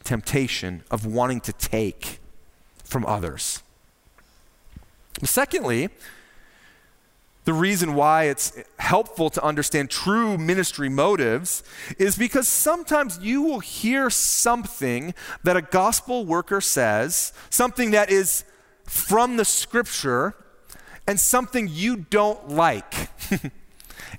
temptation 0.05 0.81
of 0.89 1.05
wanting 1.05 1.41
to 1.41 1.51
take 1.51 2.19
from 2.85 3.05
others. 3.05 3.61
Secondly, 5.21 5.89
the 7.43 7.51
reason 7.51 7.95
why 7.95 8.27
it's 8.27 8.57
helpful 8.79 9.29
to 9.31 9.43
understand 9.43 9.89
true 9.89 10.37
ministry 10.37 10.87
motives 10.87 11.63
is 11.99 12.17
because 12.17 12.47
sometimes 12.47 13.19
you 13.21 13.41
will 13.41 13.59
hear 13.59 14.09
something 14.09 15.13
that 15.43 15.57
a 15.57 15.61
gospel 15.61 16.25
worker 16.25 16.61
says, 16.61 17.33
something 17.49 17.91
that 17.91 18.09
is 18.09 18.45
from 18.85 19.35
the 19.35 19.43
scripture, 19.43 20.33
and 21.05 21.19
something 21.19 21.67
you 21.67 21.97
don't 21.97 22.47
like. 22.47 23.09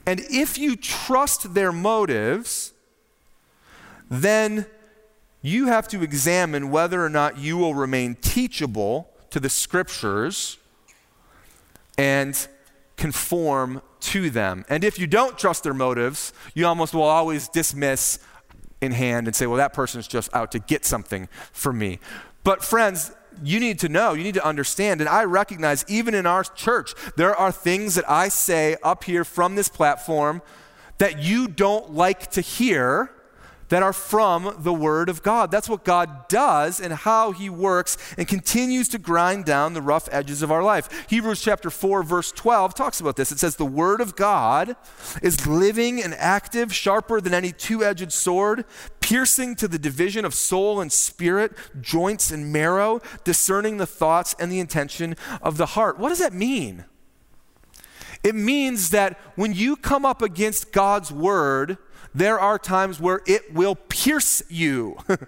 And 0.06 0.20
if 0.30 0.58
you 0.58 0.76
trust 0.76 1.54
their 1.54 1.72
motives, 1.72 2.72
then 4.10 4.66
you 5.40 5.66
have 5.66 5.88
to 5.88 6.02
examine 6.02 6.70
whether 6.70 7.04
or 7.04 7.08
not 7.08 7.38
you 7.38 7.56
will 7.56 7.74
remain 7.74 8.14
teachable 8.16 9.10
to 9.30 9.40
the 9.40 9.48
scriptures 9.48 10.58
and 11.98 12.46
conform 12.96 13.82
to 14.00 14.30
them. 14.30 14.64
And 14.68 14.84
if 14.84 14.98
you 14.98 15.06
don't 15.06 15.38
trust 15.38 15.64
their 15.64 15.74
motives, 15.74 16.32
you 16.54 16.66
almost 16.66 16.94
will 16.94 17.02
always 17.02 17.48
dismiss 17.48 18.18
in 18.80 18.92
hand 18.92 19.26
and 19.26 19.34
say, 19.34 19.46
well, 19.46 19.56
that 19.56 19.72
person 19.72 20.00
is 20.00 20.06
just 20.06 20.32
out 20.34 20.52
to 20.52 20.58
get 20.58 20.84
something 20.84 21.28
from 21.52 21.78
me. 21.78 21.98
But, 22.42 22.62
friends, 22.62 23.10
you 23.42 23.60
need 23.60 23.78
to 23.80 23.88
know, 23.88 24.12
you 24.12 24.22
need 24.22 24.34
to 24.34 24.44
understand. 24.44 25.00
And 25.00 25.08
I 25.08 25.24
recognize, 25.24 25.84
even 25.88 26.14
in 26.14 26.26
our 26.26 26.44
church, 26.44 26.94
there 27.16 27.34
are 27.34 27.50
things 27.50 27.94
that 27.94 28.08
I 28.08 28.28
say 28.28 28.76
up 28.82 29.04
here 29.04 29.24
from 29.24 29.54
this 29.54 29.68
platform 29.68 30.42
that 30.98 31.18
you 31.22 31.48
don't 31.48 31.92
like 31.92 32.30
to 32.32 32.40
hear 32.40 33.10
that 33.74 33.82
are 33.82 33.92
from 33.92 34.54
the 34.60 34.72
Word 34.72 35.08
of 35.08 35.20
God. 35.24 35.50
That's 35.50 35.68
what 35.68 35.82
God 35.82 36.28
does 36.28 36.78
and 36.78 36.92
how 36.92 37.32
He 37.32 37.50
works 37.50 37.98
and 38.16 38.28
continues 38.28 38.88
to 38.90 38.98
grind 38.98 39.46
down 39.46 39.74
the 39.74 39.82
rough 39.82 40.08
edges 40.12 40.42
of 40.42 40.52
our 40.52 40.62
life. 40.62 41.08
Hebrews 41.10 41.42
chapter 41.42 41.70
4, 41.70 42.04
verse 42.04 42.30
12 42.30 42.72
talks 42.72 43.00
about 43.00 43.16
this. 43.16 43.32
It 43.32 43.40
says, 43.40 43.56
The 43.56 43.64
Word 43.64 44.00
of 44.00 44.14
God 44.14 44.76
is 45.22 45.44
living 45.48 46.00
and 46.00 46.14
active, 46.14 46.72
sharper 46.72 47.20
than 47.20 47.34
any 47.34 47.50
two 47.50 47.82
edged 47.82 48.12
sword, 48.12 48.64
piercing 49.00 49.56
to 49.56 49.66
the 49.66 49.76
division 49.76 50.24
of 50.24 50.34
soul 50.34 50.80
and 50.80 50.92
spirit, 50.92 51.50
joints 51.80 52.30
and 52.30 52.52
marrow, 52.52 53.00
discerning 53.24 53.78
the 53.78 53.86
thoughts 53.86 54.36
and 54.38 54.52
the 54.52 54.60
intention 54.60 55.16
of 55.42 55.56
the 55.56 55.66
heart. 55.66 55.98
What 55.98 56.10
does 56.10 56.20
that 56.20 56.32
mean? 56.32 56.84
It 58.22 58.36
means 58.36 58.90
that 58.90 59.18
when 59.34 59.52
you 59.52 59.74
come 59.74 60.06
up 60.06 60.22
against 60.22 60.70
God's 60.70 61.10
Word, 61.10 61.76
there 62.14 62.38
are 62.38 62.58
times 62.58 63.00
where 63.00 63.20
it 63.26 63.52
will 63.52 63.74
pierce 63.74 64.42
you 64.48 64.96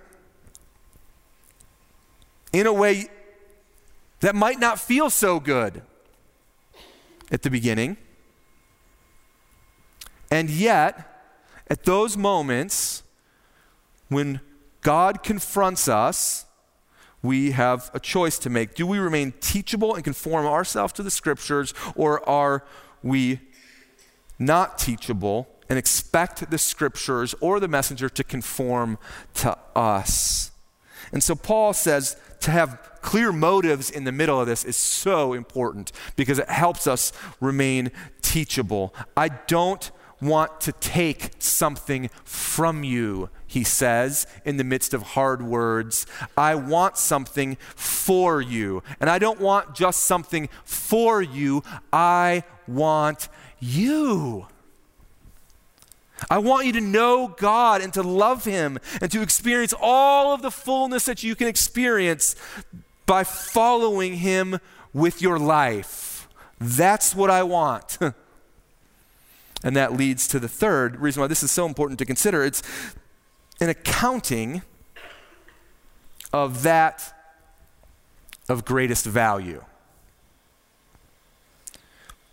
in 2.53 2.67
a 2.67 2.73
way 2.73 3.09
that 4.21 4.35
might 4.35 4.61
not 4.61 4.79
feel 4.79 5.11
so 5.11 5.41
good 5.41 5.83
at 7.31 7.43
the 7.43 7.51
beginning. 7.51 7.97
And 10.31 10.49
yet, 10.49 11.13
at 11.69 11.85
those 11.85 12.17
moments 12.17 13.03
when 14.09 14.41
God 14.81 15.25
confronts 15.25 15.89
us, 15.89 16.45
we 17.23 17.51
have 17.51 17.91
a 17.93 17.99
choice 17.99 18.39
to 18.39 18.51
make. 18.51 18.75
Do 18.75 18.87
we 18.87 19.01
remain 19.01 19.33
teachable 19.41 19.97
and 19.97 20.05
conform 20.05 20.47
ourselves 20.47 20.93
to 20.95 21.03
the 21.03 21.11
scriptures, 21.11 21.75
or 21.97 22.27
are 22.29 22.65
we 23.03 23.41
not 24.39 24.79
teachable 24.79 25.49
and 25.69 25.79
expect 25.79 26.51
the 26.51 26.59
scriptures 26.59 27.35
or 27.41 27.61
the 27.61 27.69
messenger 27.69 28.09
to 28.09 28.25
conform 28.25 28.99
to 29.35 29.57
us. 29.75 30.51
And 31.13 31.23
so 31.23 31.35
Paul 31.35 31.73
says 31.73 32.17
to 32.41 32.51
have 32.51 32.99
clear 33.03 33.33
motives 33.33 33.91
in 33.91 34.05
the 34.05 34.13
middle 34.13 34.41
of 34.41 34.47
this 34.47 34.65
is 34.65 34.77
so 34.77 35.33
important 35.33 35.93
because 36.17 36.39
it 36.39 36.49
helps 36.49 36.87
us 36.87 37.13
remain 37.41 37.91
teachable. 38.23 38.95
I 39.17 39.29
don't 39.29 39.91
want 40.21 40.61
to 40.63 40.73
take 40.73 41.33
something 41.39 42.09
from 42.25 42.83
you, 42.83 43.29
he 43.47 43.63
says 43.63 44.27
in 44.45 44.57
the 44.57 44.65
midst 44.65 44.95
of 44.95 45.03
hard 45.03 45.43
words. 45.43 46.07
I 46.37 46.55
want 46.55 46.97
something 46.97 47.57
for 47.75 48.41
you. 48.41 48.83
And 48.99 49.11
I 49.11 49.19
don't 49.19 49.41
want 49.41 49.75
just 49.75 50.05
something 50.05 50.49
for 50.65 51.23
you, 51.23 51.63
I 51.93 52.45
want 52.67 53.29
you. 53.61 54.47
I 56.31 56.39
want 56.39 56.67
you 56.67 56.73
to 56.73 56.81
know 56.81 57.29
God 57.29 57.81
and 57.81 57.93
to 57.95 58.03
love 58.03 58.45
Him 58.45 58.79
and 59.01 59.11
to 59.13 59.23
experience 59.23 59.75
all 59.81 60.33
of 60.33 60.43
the 60.43 60.51
fullness 60.51 61.05
that 61.05 61.23
you 61.23 61.35
can 61.37 61.47
experience 61.47 62.37
by 63.05 63.23
following 63.23 64.17
Him 64.17 64.59
with 64.93 65.21
your 65.21 65.39
life. 65.39 66.29
That's 66.59 67.15
what 67.15 67.31
I 67.31 67.43
want. 67.43 67.99
and 69.63 69.77
that 69.77 69.93
leads 69.93 70.27
to 70.29 70.39
the 70.39 70.49
third 70.49 71.01
reason 71.01 71.21
why 71.21 71.27
this 71.27 71.43
is 71.43 71.51
so 71.51 71.67
important 71.67 71.99
to 71.99 72.05
consider. 72.05 72.45
It's 72.45 72.63
an 73.61 73.69
accounting 73.69 74.63
of 76.33 76.63
that 76.63 77.13
of 78.49 78.65
greatest 78.65 79.07
value. 79.07 79.65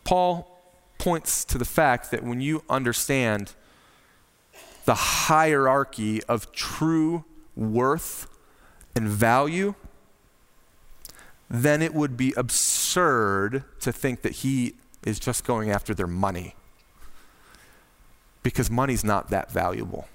Paul 0.04 0.50
points 0.98 1.44
to 1.46 1.58
the 1.58 1.66
fact 1.66 2.12
that 2.12 2.24
when 2.24 2.40
you 2.40 2.64
understand 2.70 3.54
the 4.86 4.96
hierarchy 4.96 6.24
of 6.24 6.52
true 6.52 7.26
worth 7.56 8.28
and 8.96 9.08
value, 9.08 9.76
then 11.50 11.82
it 11.82 11.94
would 11.94 12.18
be 12.18 12.34
absurd 12.36 13.64
to 13.80 13.92
think 13.92 14.22
that 14.22 14.34
he 14.34 14.76
is 15.06 15.20
just 15.20 15.46
going 15.46 15.70
after 15.70 15.94
their 15.94 16.08
money. 16.08 16.56
Because 18.42 18.70
money's 18.70 19.04
not 19.04 19.30
that 19.30 19.52
valuable 19.52 20.08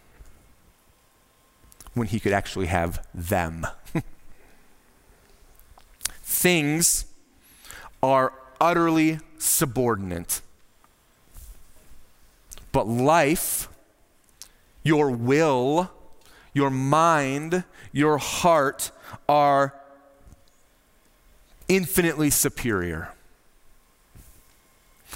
when 1.95 2.09
he 2.09 2.21
could 2.21 2.33
actually 2.33 2.67
have 2.67 3.07
them. 3.15 3.67
Things 6.23 7.07
are 8.03 8.33
utterly 8.61 9.19
subordinate. 9.39 10.41
But 12.71 12.87
life, 12.87 13.69
your 14.89 15.11
will, 15.11 15.91
your 16.55 16.71
mind, 16.71 17.63
your 17.93 18.17
heart 18.17 18.91
are 19.29 19.75
infinitely 21.69 22.31
superior. 22.31 23.13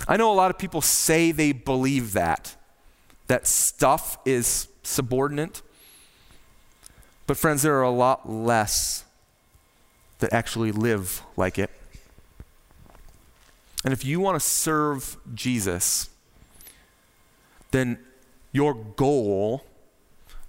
I 0.07 0.19
know 0.19 0.31
a 0.31 0.35
lot 0.35 0.51
of 0.51 0.59
people 0.59 0.83
say 0.83 1.33
they 1.33 1.53
believe 1.53 2.13
that, 2.13 2.55
that 3.29 3.47
stuff 3.47 4.19
is 4.27 4.69
subordinate. 4.83 5.63
But, 7.27 7.39
friends, 7.39 7.63
there 7.63 7.77
are 7.79 7.83
a 7.83 7.91
lot 7.91 8.29
less 8.31 9.05
that 10.19 10.35
actually 10.35 10.71
live 10.71 11.23
like 11.37 11.59
it. 11.59 11.71
And 13.85 13.93
if 13.93 14.05
you 14.05 14.21
want 14.21 14.37
to 14.37 14.47
serve 14.47 15.17
Jesus, 15.35 16.11
then 17.71 17.99
your 18.53 18.75
goal 18.75 19.65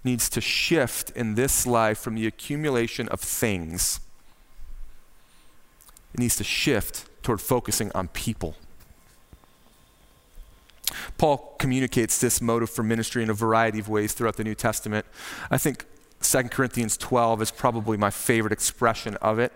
needs 0.03 0.29
to 0.29 0.41
shift 0.41 1.09
in 1.11 1.35
this 1.35 1.65
life 1.65 1.97
from 1.97 2.15
the 2.15 2.27
accumulation 2.27 3.07
of 3.09 3.21
things. 3.21 4.01
It 6.13 6.19
needs 6.19 6.35
to 6.37 6.43
shift 6.43 7.05
toward 7.23 7.41
focusing 7.41 7.91
on 7.95 8.09
people. 8.09 8.55
Paul 11.17 11.55
communicates 11.57 12.19
this 12.19 12.41
motive 12.41 12.69
for 12.69 12.83
ministry 12.83 13.23
in 13.23 13.29
a 13.29 13.33
variety 13.33 13.79
of 13.79 13.87
ways 13.87 14.13
throughout 14.13 14.35
the 14.35 14.43
New 14.43 14.55
Testament. 14.55 15.05
I 15.49 15.57
think 15.57 15.85
2 16.21 16.43
Corinthians 16.43 16.97
12 16.97 17.41
is 17.41 17.51
probably 17.51 17.97
my 17.97 18.09
favorite 18.09 18.53
expression 18.53 19.15
of 19.15 19.39
it. 19.39 19.53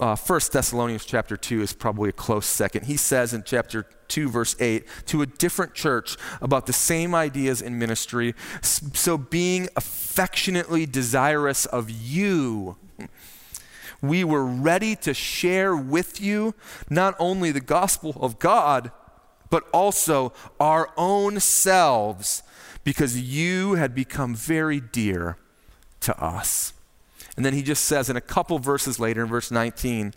Uh, 0.00 0.16
1 0.16 0.40
Thessalonians 0.52 1.04
chapter 1.04 1.36
2 1.36 1.62
is 1.62 1.72
probably 1.72 2.08
a 2.08 2.12
close 2.12 2.46
second. 2.46 2.86
He 2.86 2.96
says 2.96 3.32
in 3.32 3.44
chapter 3.44 3.86
2, 4.08 4.28
verse 4.28 4.56
8, 4.60 4.86
to 5.06 5.22
a 5.22 5.26
different 5.26 5.74
church 5.74 6.16
about 6.40 6.66
the 6.66 6.72
same 6.72 7.14
ideas 7.14 7.60
in 7.62 7.78
ministry. 7.78 8.34
So, 8.62 9.18
being 9.18 9.68
affectionately 9.76 10.86
desirous 10.86 11.66
of 11.66 11.90
you, 11.90 12.76
we 14.02 14.24
were 14.24 14.44
ready 14.44 14.96
to 14.96 15.14
share 15.14 15.74
with 15.74 16.20
you 16.20 16.54
not 16.90 17.14
only 17.18 17.50
the 17.50 17.60
gospel 17.60 18.16
of 18.20 18.38
God, 18.38 18.90
but 19.50 19.64
also 19.72 20.32
our 20.60 20.90
own 20.96 21.40
selves, 21.40 22.42
because 22.82 23.18
you 23.18 23.74
had 23.74 23.94
become 23.94 24.34
very 24.34 24.80
dear 24.80 25.38
to 26.00 26.18
us. 26.22 26.72
And 27.36 27.44
then 27.44 27.52
he 27.52 27.62
just 27.62 27.84
says 27.84 28.08
in 28.08 28.16
a 28.16 28.20
couple 28.20 28.58
verses 28.60 29.00
later, 29.00 29.22
in 29.22 29.28
verse 29.28 29.50
19, 29.50 30.14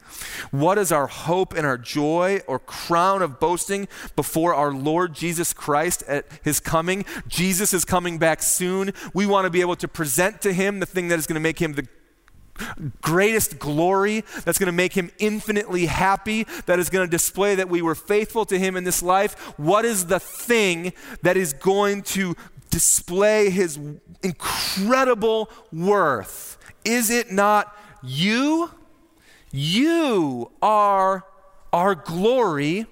What 0.52 0.78
is 0.78 0.92
our 0.92 1.08
hope 1.08 1.54
and 1.54 1.66
our 1.66 1.78
joy 1.78 2.42
or 2.46 2.60
crown 2.60 3.22
of 3.24 3.40
boasting 3.40 3.88
before 4.16 4.54
our 4.54 4.72
Lord 4.72 5.14
Jesus 5.14 5.52
Christ 5.52 6.04
at 6.08 6.26
his 6.44 6.60
coming? 6.60 7.06
Jesus 7.28 7.74
is 7.74 7.86
coming 7.86 8.20
back 8.20 8.44
soon. 8.44 8.94
We 9.14 9.26
want 9.26 9.46
to 9.46 9.50
be 9.50 9.62
able 9.62 9.76
to 9.78 9.88
present 9.88 10.42
to 10.42 10.54
him 10.54 10.80
the 10.80 10.86
thing 10.86 11.08
that 11.08 11.18
is 11.18 11.26
going 11.26 11.36
to 11.36 11.42
make 11.42 11.60
him 11.60 11.74
the 11.74 11.88
greatest 13.02 13.60
glory, 13.60 14.24
that's 14.44 14.58
going 14.58 14.68
to 14.68 14.72
make 14.72 14.94
him 14.94 15.12
infinitely 15.20 15.86
happy, 15.86 16.46
that 16.66 16.80
is 16.80 16.90
going 16.90 17.06
to 17.06 17.10
display 17.10 17.56
that 17.56 17.70
we 17.70 17.82
were 17.82 17.96
faithful 17.96 18.46
to 18.46 18.60
him 18.60 18.76
in 18.76 18.84
this 18.84 19.02
life. 19.02 19.34
What 19.58 19.86
is 19.86 20.08
the 20.08 20.20
thing 20.20 20.94
that 21.22 21.38
is 21.38 21.54
going 21.54 22.04
to 22.04 22.36
display 22.70 23.50
his 23.50 23.80
incredible 24.24 25.50
worth? 25.72 26.57
Is 26.88 27.10
it 27.10 27.32
not 27.32 27.76
you? 28.02 28.72
You 29.52 30.52
are 30.62 31.26
our 31.74 31.96
glory 31.96 32.86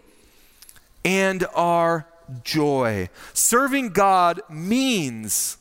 and 1.06 1.46
our 1.56 2.06
joy. 2.44 3.10
Serving 3.34 3.90
God 3.90 4.42
means 4.50 5.58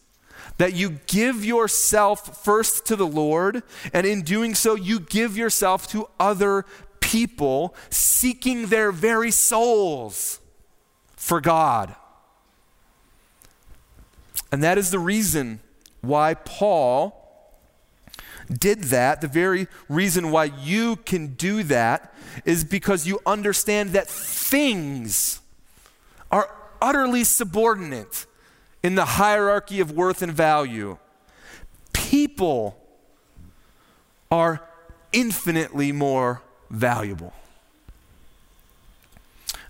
that 0.59 0.75
you 0.75 0.99
give 1.07 1.45
yourself 1.45 2.45
first 2.45 2.87
to 2.87 2.97
the 2.97 3.07
Lord, 3.07 3.63
and 3.93 4.07
in 4.07 4.23
doing 4.23 4.55
so, 4.55 4.75
you 4.75 4.99
give 4.99 5.37
yourself 5.37 5.87
to 5.89 6.09
other 6.19 6.65
people 7.01 7.75
seeking 7.91 8.67
their 8.67 8.91
very 8.91 9.31
souls 9.31 10.41
for 11.17 11.41
God. 11.41 11.95
And 14.51 14.63
that 14.63 14.79
is 14.79 14.91
the 14.91 14.99
reason 14.99 15.61
why 16.01 16.35
Paul 16.35 17.24
did 18.53 18.85
that. 18.85 19.21
The 19.21 19.29
very 19.29 19.69
reason 19.89 20.31
why 20.31 20.45
you 20.45 20.97
can 20.97 21.35
do 21.35 21.63
that 21.65 22.15
is 22.45 22.65
because 22.65 23.07
you 23.07 23.21
understand 23.25 23.91
that 23.91 24.09
things 24.09 25.41
are 26.31 26.51
utterly 26.81 27.25
subordinate 27.25 28.27
in 28.83 28.95
the 28.95 29.05
hierarchy 29.05 29.81
of 29.81 29.91
worth 29.91 30.23
and 30.23 30.33
value. 30.33 30.99
People 31.93 32.79
are 34.31 34.61
infinitely 35.13 35.93
more 35.93 36.43
valuable. 36.71 37.33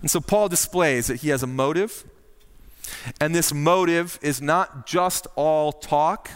And 0.01 0.11
so 0.11 0.19
Paul 0.19 0.49
displays 0.49 1.07
that 1.07 1.21
he 1.21 1.29
has 1.29 1.43
a 1.43 1.47
motive 1.47 2.03
and 3.19 3.33
this 3.33 3.53
motive 3.53 4.19
is 4.21 4.41
not 4.41 4.85
just 4.87 5.27
all 5.35 5.71
talk, 5.71 6.29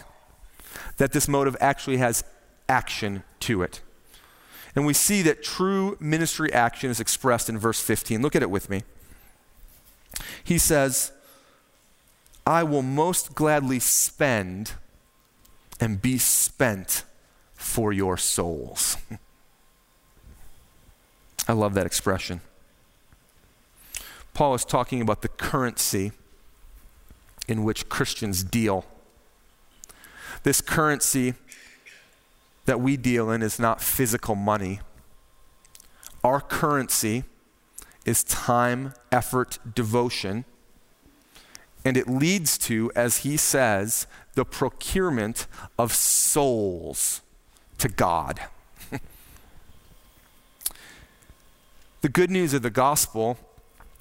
that 0.96 1.12
this 1.12 1.28
motive 1.28 1.56
actually 1.60 1.98
has 1.98 2.24
action 2.70 3.24
to 3.40 3.62
it. 3.62 3.80
And 4.76 4.86
we 4.86 4.94
see 4.94 5.22
that 5.22 5.42
true 5.42 5.96
ministry 5.98 6.52
action 6.52 6.90
is 6.90 7.00
expressed 7.00 7.48
in 7.48 7.58
verse 7.58 7.82
15. 7.82 8.22
Look 8.22 8.36
at 8.36 8.42
it 8.42 8.50
with 8.50 8.70
me. 8.70 8.84
He 10.44 10.56
says, 10.56 11.10
I 12.46 12.62
will 12.62 12.82
most 12.82 13.34
gladly 13.34 13.80
spend 13.80 14.74
and 15.80 16.00
be 16.00 16.18
spent 16.18 17.04
for 17.54 17.92
your 17.92 18.16
souls. 18.16 18.96
I 21.48 21.52
love 21.52 21.74
that 21.74 21.86
expression. 21.86 22.40
Paul 24.34 24.54
is 24.54 24.64
talking 24.64 25.00
about 25.00 25.22
the 25.22 25.28
currency 25.28 26.12
in 27.48 27.64
which 27.64 27.88
Christians 27.88 28.44
deal. 28.44 28.84
This 30.44 30.60
currency 30.60 31.34
that 32.64 32.80
we 32.80 32.96
deal 32.96 33.30
in 33.30 33.42
is 33.42 33.58
not 33.58 33.80
physical 33.80 34.34
money. 34.34 34.80
Our 36.22 36.40
currency 36.40 37.24
is 38.04 38.24
time, 38.24 38.94
effort, 39.10 39.58
devotion. 39.74 40.44
And 41.84 41.96
it 41.96 42.08
leads 42.08 42.58
to, 42.58 42.92
as 42.94 43.18
he 43.18 43.36
says, 43.36 44.06
the 44.34 44.44
procurement 44.44 45.46
of 45.78 45.92
souls 45.94 47.22
to 47.78 47.88
God. 47.88 48.40
the 52.02 52.08
good 52.08 52.30
news 52.30 52.52
of 52.52 52.62
the 52.62 52.70
gospel 52.70 53.38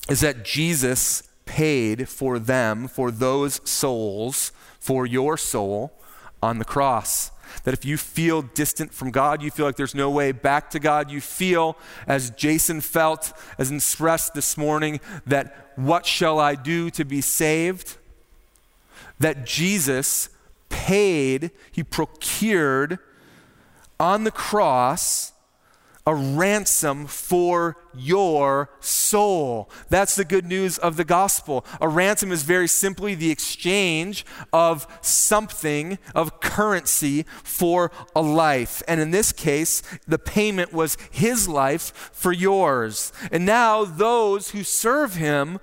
is 0.10 0.20
that 0.22 0.44
Jesus 0.44 1.24
paid 1.46 2.10
for 2.10 2.38
them, 2.38 2.88
for 2.88 3.12
those 3.12 3.62
souls, 3.68 4.52
for 4.80 5.06
your 5.06 5.38
soul 5.38 5.94
on 6.44 6.60
the 6.60 6.66
cross. 6.66 7.32
That 7.64 7.74
if 7.74 7.86
you 7.86 7.98
feel 7.98 8.42
distant 8.42 8.94
from 8.94 9.12
God, 9.12 9.42
you 9.42 9.52
feel 9.52 9.66
like 9.66 9.76
there's 9.76 9.96
no 9.96 10.10
way 10.10 10.32
back 10.32 10.70
to 10.72 10.80
God, 10.80 11.12
you 11.12 11.22
feel, 11.22 11.78
as 12.08 12.30
Jason 12.32 12.82
felt, 12.82 13.34
as 13.58 13.72
expressed 13.72 14.34
this 14.34 14.58
morning, 14.58 15.00
that 15.26 15.72
what 15.76 16.06
shall 16.06 16.40
I 16.40 16.56
do 16.56 16.90
to 16.92 17.06
be 17.06 17.22
saved? 17.22 17.98
That 19.20 19.46
Jesus 19.46 20.30
paid, 20.70 21.52
he 21.72 21.84
procured 21.84 23.00
on 24.00 24.24
the 24.24 24.32
cross 24.32 25.34
a 26.10 26.16
ransom 26.16 27.06
for 27.06 27.78
your 27.96 28.72
soul. 28.80 29.70
That's 29.90 30.16
the 30.16 30.26
good 30.26 30.44
news 30.44 30.80
of 30.80 30.96
the 30.96 31.04
gospel. 31.04 31.64
A 31.80 31.88
ransom 31.88 32.32
is 32.32 32.42
very 32.42 32.68
simply 32.68 33.14
the 33.14 33.30
exchange 33.30 34.26
of 34.52 34.88
something, 35.02 36.00
of 36.16 36.40
currency, 36.40 37.28
for 37.44 37.92
a 38.16 38.24
life. 38.24 38.82
And 38.88 39.00
in 39.00 39.12
this 39.12 39.32
case, 39.32 39.84
the 40.08 40.18
payment 40.18 40.74
was 40.74 40.98
his 41.12 41.48
life 41.48 41.94
for 42.12 42.32
yours. 42.32 43.14
And 43.32 43.46
now 43.46 43.86
those 43.86 44.50
who 44.50 44.64
serve 44.64 45.14
him 45.14 45.60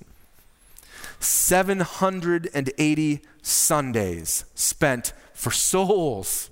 780 1.19 3.21
Sundays 3.41 4.45
spent 4.55 5.13
for 5.33 5.51
souls. 5.51 6.49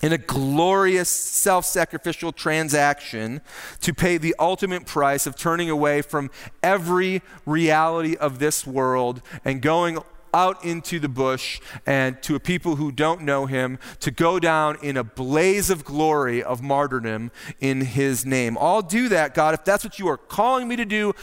in 0.01 0.13
a 0.13 0.17
glorious 0.17 1.09
self 1.09 1.65
sacrificial 1.65 2.31
transaction 2.31 3.41
to 3.81 3.93
pay 3.93 4.17
the 4.17 4.35
ultimate 4.39 4.85
price 4.85 5.27
of 5.27 5.35
turning 5.35 5.69
away 5.69 6.01
from 6.01 6.29
every 6.63 7.21
reality 7.45 8.15
of 8.15 8.39
this 8.39 8.65
world 8.65 9.21
and 9.43 9.61
going 9.61 9.99
out 10.33 10.63
into 10.63 10.99
the 10.99 11.09
bush 11.09 11.59
and 11.85 12.21
to 12.21 12.35
a 12.35 12.39
people 12.39 12.75
who 12.75 12.91
don't 12.91 13.21
know 13.21 13.45
him 13.45 13.79
to 13.99 14.11
go 14.11 14.39
down 14.39 14.77
in 14.81 14.97
a 14.97 15.03
blaze 15.03 15.69
of 15.69 15.83
glory 15.83 16.43
of 16.43 16.61
martyrdom 16.61 17.31
in 17.59 17.81
his 17.81 18.25
name. 18.25 18.57
I'll 18.59 18.81
do 18.81 19.09
that, 19.09 19.33
God. 19.33 19.53
If 19.53 19.65
that's 19.65 19.83
what 19.83 19.99
you 19.99 20.07
are 20.07 20.17
calling 20.17 20.67
me 20.67 20.75
to 20.75 20.85
do, 20.85 21.13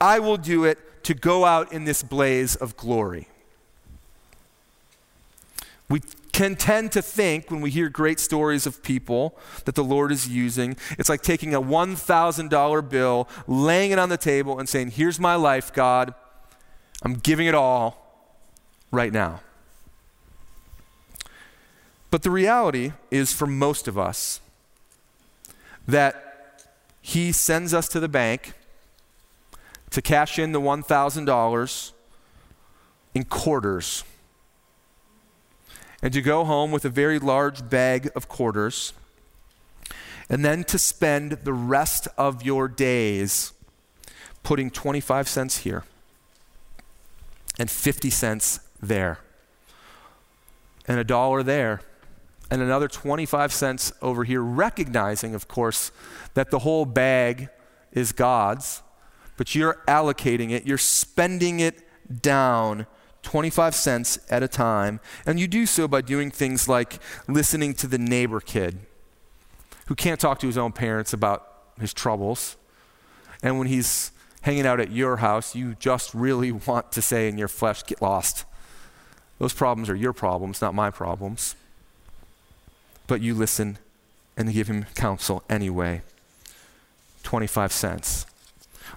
I 0.00 0.18
will 0.18 0.36
do 0.38 0.64
it 0.64 0.78
to 1.04 1.14
go 1.14 1.44
out 1.44 1.72
in 1.72 1.84
this 1.84 2.02
blaze 2.02 2.56
of 2.56 2.76
glory. 2.76 3.28
We 5.88 6.00
can 6.34 6.56
tend 6.56 6.90
to 6.90 7.00
think 7.00 7.48
when 7.48 7.60
we 7.60 7.70
hear 7.70 7.88
great 7.88 8.18
stories 8.18 8.66
of 8.66 8.82
people 8.82 9.38
that 9.66 9.76
the 9.76 9.84
Lord 9.84 10.10
is 10.10 10.28
using, 10.28 10.76
it's 10.98 11.08
like 11.08 11.22
taking 11.22 11.54
a 11.54 11.62
$1,000 11.62 12.90
bill, 12.90 13.28
laying 13.46 13.92
it 13.92 14.00
on 14.00 14.08
the 14.08 14.16
table, 14.16 14.58
and 14.58 14.68
saying, 14.68 14.90
Here's 14.90 15.20
my 15.20 15.36
life, 15.36 15.72
God. 15.72 16.12
I'm 17.02 17.14
giving 17.14 17.46
it 17.46 17.54
all 17.54 18.26
right 18.90 19.12
now. 19.12 19.42
But 22.10 22.24
the 22.24 22.32
reality 22.32 22.92
is, 23.12 23.32
for 23.32 23.46
most 23.46 23.86
of 23.86 23.96
us, 23.96 24.40
that 25.86 26.66
He 27.00 27.30
sends 27.30 27.72
us 27.72 27.88
to 27.90 28.00
the 28.00 28.08
bank 28.08 28.54
to 29.90 30.02
cash 30.02 30.36
in 30.40 30.50
the 30.50 30.60
$1,000 30.60 31.92
in 33.14 33.24
quarters 33.24 34.02
and 36.04 36.12
to 36.12 36.20
go 36.20 36.44
home 36.44 36.70
with 36.70 36.84
a 36.84 36.90
very 36.90 37.18
large 37.18 37.70
bag 37.70 38.10
of 38.14 38.28
quarters, 38.28 38.92
and 40.28 40.44
then 40.44 40.62
to 40.62 40.78
spend 40.78 41.32
the 41.44 41.52
rest 41.54 42.08
of 42.18 42.42
your 42.42 42.68
days 42.68 43.54
putting 44.42 44.70
25 44.70 45.26
cents 45.26 45.58
here 45.58 45.82
and 47.58 47.70
50 47.70 48.10
cents 48.10 48.60
there, 48.82 49.20
and 50.86 51.00
a 51.00 51.04
dollar 51.04 51.42
there, 51.42 51.80
and 52.50 52.60
another 52.60 52.86
25 52.86 53.50
cents 53.50 53.90
over 54.02 54.24
here, 54.24 54.42
recognizing, 54.42 55.34
of 55.34 55.48
course, 55.48 55.90
that 56.34 56.50
the 56.50 56.58
whole 56.58 56.84
bag 56.84 57.48
is 57.92 58.12
God's, 58.12 58.82
but 59.38 59.54
you're 59.54 59.82
allocating 59.88 60.50
it, 60.50 60.66
you're 60.66 60.76
spending 60.76 61.60
it 61.60 61.80
down 62.20 62.86
25 63.24 63.74
cents 63.74 64.18
at 64.30 64.42
a 64.42 64.48
time. 64.48 65.00
And 65.26 65.40
you 65.40 65.48
do 65.48 65.66
so 65.66 65.88
by 65.88 66.00
doing 66.00 66.30
things 66.30 66.68
like 66.68 67.00
listening 67.26 67.74
to 67.74 67.88
the 67.88 67.98
neighbor 67.98 68.40
kid 68.40 68.78
who 69.86 69.94
can't 69.94 70.20
talk 70.20 70.38
to 70.38 70.46
his 70.46 70.56
own 70.56 70.72
parents 70.72 71.12
about 71.12 71.48
his 71.80 71.92
troubles. 71.92 72.56
And 73.42 73.58
when 73.58 73.66
he's 73.66 74.12
hanging 74.42 74.66
out 74.66 74.78
at 74.78 74.90
your 74.90 75.16
house, 75.16 75.54
you 75.54 75.74
just 75.80 76.14
really 76.14 76.52
want 76.66 76.92
to 76.92 77.02
say 77.02 77.28
in 77.28 77.36
your 77.36 77.48
flesh, 77.48 77.82
get 77.84 78.00
lost. 78.00 78.44
Those 79.38 79.52
problems 79.52 79.90
are 79.90 79.96
your 79.96 80.12
problems, 80.12 80.60
not 80.60 80.74
my 80.74 80.90
problems. 80.90 81.56
But 83.06 83.20
you 83.20 83.34
listen 83.34 83.78
and 84.36 84.52
give 84.52 84.68
him 84.68 84.86
counsel 84.94 85.42
anyway. 85.50 86.02
25 87.22 87.72
cents. 87.72 88.26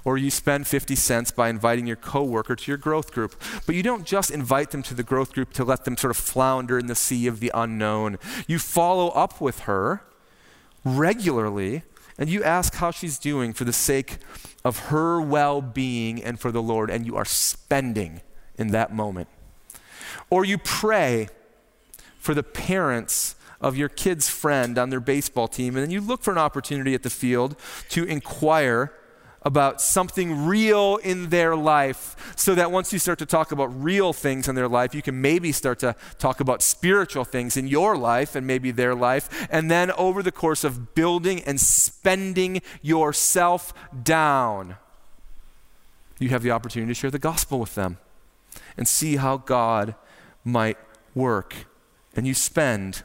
Or 0.07 0.17
you 0.17 0.31
spend 0.31 0.67
50 0.67 0.95
cents 0.95 1.31
by 1.31 1.49
inviting 1.49 1.85
your 1.85 1.97
coworker 1.97 2.55
to 2.55 2.71
your 2.71 2.77
growth 2.77 3.11
group. 3.11 3.35
But 3.65 3.75
you 3.75 3.83
don't 3.83 4.05
just 4.05 4.31
invite 4.31 4.71
them 4.71 4.81
to 4.83 4.93
the 4.93 5.03
growth 5.03 5.33
group 5.33 5.51
to 5.51 5.65
let 5.65 5.83
them 5.83 5.97
sort 5.97 6.11
of 6.11 6.15
flounder 6.15 6.79
in 6.79 6.87
the 6.87 6.95
sea 6.95 7.27
of 7.27 7.41
the 7.41 7.51
unknown. 7.53 8.17
You 8.47 8.57
follow 8.57 9.09
up 9.09 9.41
with 9.41 9.59
her 9.71 10.03
regularly 10.85 11.83
and 12.17 12.29
you 12.29 12.41
ask 12.41 12.75
how 12.75 12.89
she's 12.89 13.19
doing 13.19 13.51
for 13.51 13.65
the 13.65 13.73
sake 13.73 14.19
of 14.63 14.79
her 14.87 15.19
well 15.19 15.61
being 15.61 16.23
and 16.23 16.39
for 16.39 16.53
the 16.53 16.63
Lord, 16.63 16.89
and 16.89 17.05
you 17.05 17.17
are 17.17 17.25
spending 17.25 18.21
in 18.57 18.69
that 18.69 18.93
moment. 18.93 19.27
Or 20.29 20.45
you 20.45 20.57
pray 20.57 21.27
for 22.17 22.33
the 22.33 22.43
parents 22.43 23.35
of 23.59 23.75
your 23.75 23.89
kid's 23.89 24.29
friend 24.29 24.77
on 24.77 24.89
their 24.89 25.01
baseball 25.01 25.49
team, 25.49 25.75
and 25.75 25.83
then 25.83 25.91
you 25.91 25.99
look 25.99 26.23
for 26.23 26.31
an 26.31 26.37
opportunity 26.37 26.93
at 26.93 27.03
the 27.03 27.09
field 27.09 27.57
to 27.89 28.05
inquire 28.05 28.93
about 29.43 29.81
something 29.81 30.45
real 30.45 30.97
in 30.97 31.29
their 31.29 31.55
life 31.55 32.33
so 32.35 32.55
that 32.55 32.71
once 32.71 32.91
you 32.91 32.99
start 32.99 33.19
to 33.19 33.25
talk 33.25 33.51
about 33.51 33.67
real 33.81 34.13
things 34.13 34.47
in 34.47 34.55
their 34.55 34.67
life, 34.67 34.93
you 34.93 35.01
can 35.01 35.21
maybe 35.21 35.51
start 35.51 35.79
to 35.79 35.95
talk 36.17 36.39
about 36.39 36.61
spiritual 36.61 37.23
things 37.23 37.55
in 37.55 37.67
your 37.67 37.95
life 37.97 38.35
and 38.35 38.45
maybe 38.45 38.71
their 38.71 38.95
life. 38.95 39.47
And 39.49 39.69
then 39.71 39.91
over 39.91 40.21
the 40.21 40.31
course 40.31 40.63
of 40.63 40.95
building 40.95 41.41
and 41.43 41.59
spending 41.59 42.61
yourself 42.81 43.73
down, 44.03 44.75
you 46.19 46.29
have 46.29 46.43
the 46.43 46.51
opportunity 46.51 46.89
to 46.91 46.99
share 46.99 47.11
the 47.11 47.19
gospel 47.19 47.59
with 47.59 47.75
them 47.75 47.97
and 48.75 48.87
see 48.87 49.17
how 49.17 49.37
God 49.37 49.95
might 50.43 50.77
work. 51.13 51.53
And 52.15 52.25
you 52.25 52.33
spend 52.33 53.03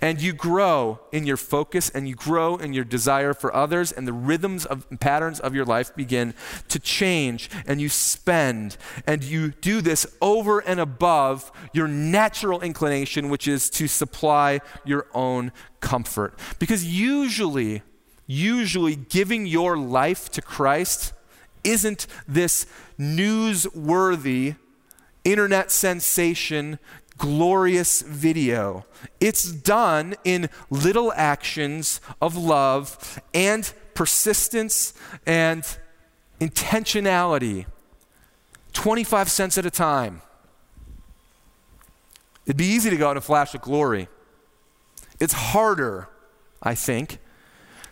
and 0.00 0.20
you 0.20 0.32
grow 0.32 1.00
in 1.12 1.26
your 1.26 1.36
focus 1.36 1.90
and 1.90 2.08
you 2.08 2.14
grow 2.14 2.56
in 2.56 2.72
your 2.72 2.84
desire 2.84 3.34
for 3.34 3.54
others, 3.54 3.92
and 3.92 4.06
the 4.06 4.12
rhythms 4.12 4.66
of 4.66 4.86
patterns 5.00 5.40
of 5.40 5.54
your 5.54 5.64
life 5.64 5.94
begin 5.94 6.34
to 6.68 6.78
change. 6.78 7.50
And 7.66 7.80
you 7.80 7.88
spend, 7.88 8.76
and 9.06 9.22
you 9.22 9.50
do 9.50 9.80
this 9.80 10.06
over 10.20 10.60
and 10.60 10.80
above 10.80 11.52
your 11.72 11.88
natural 11.88 12.60
inclination, 12.60 13.28
which 13.28 13.48
is 13.48 13.70
to 13.70 13.88
supply 13.88 14.60
your 14.84 15.06
own 15.14 15.52
comfort. 15.80 16.38
Because 16.58 16.84
usually, 16.84 17.82
usually 18.26 18.96
giving 18.96 19.46
your 19.46 19.76
life 19.76 20.30
to 20.30 20.42
Christ 20.42 21.12
isn't 21.64 22.06
this 22.28 22.66
newsworthy 22.98 24.56
internet 25.24 25.72
sensation 25.72 26.78
glorious 27.18 28.02
video. 28.02 28.84
It's 29.20 29.50
done 29.50 30.14
in 30.24 30.48
little 30.70 31.12
actions 31.14 32.00
of 32.20 32.36
love 32.36 33.20
and 33.32 33.72
persistence 33.94 34.94
and 35.26 35.66
intentionality. 36.40 37.66
25 38.72 39.30
cents 39.30 39.56
at 39.56 39.64
a 39.64 39.70
time. 39.70 40.20
It'd 42.44 42.56
be 42.56 42.66
easy 42.66 42.90
to 42.90 42.96
go 42.96 43.10
in 43.10 43.16
a 43.16 43.20
flash 43.20 43.54
of 43.54 43.62
glory. 43.62 44.08
It's 45.18 45.32
harder, 45.32 46.08
I 46.62 46.74
think, 46.74 47.18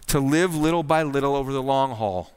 to 0.08 0.20
live 0.20 0.54
little 0.54 0.82
by 0.82 1.02
little 1.02 1.34
over 1.34 1.52
the 1.52 1.62
long 1.62 1.92
haul 1.92 2.30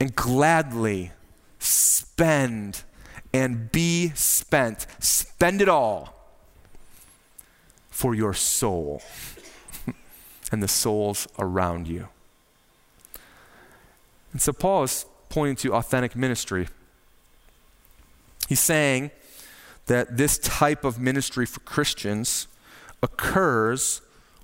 and 0.00 0.14
gladly 0.14 1.12
spend 1.58 2.82
and 3.34 3.72
be 3.72 4.10
spent. 4.14 4.86
Spend 5.00 5.60
it 5.60 5.68
all 5.68 6.14
for 7.90 8.14
your 8.14 8.32
soul 8.32 9.02
and 10.52 10.62
the 10.62 10.68
souls 10.68 11.26
around 11.38 11.88
you. 11.88 12.08
And 14.32 14.40
so 14.40 14.52
Paul 14.52 14.84
is 14.84 15.04
pointing 15.28 15.56
to 15.56 15.74
authentic 15.74 16.14
ministry. 16.14 16.68
He's 18.48 18.60
saying 18.60 19.10
that 19.86 20.16
this 20.16 20.38
type 20.38 20.84
of 20.84 21.00
ministry 21.00 21.44
for 21.44 21.60
Christians 21.60 22.46
occurs 23.02 24.00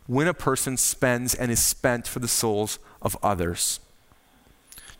when 0.08 0.26
a 0.26 0.34
person 0.34 0.76
spends 0.76 1.32
and 1.32 1.52
is 1.52 1.64
spent 1.64 2.08
for 2.08 2.18
the 2.18 2.28
souls 2.28 2.80
of 3.00 3.16
others. 3.22 3.78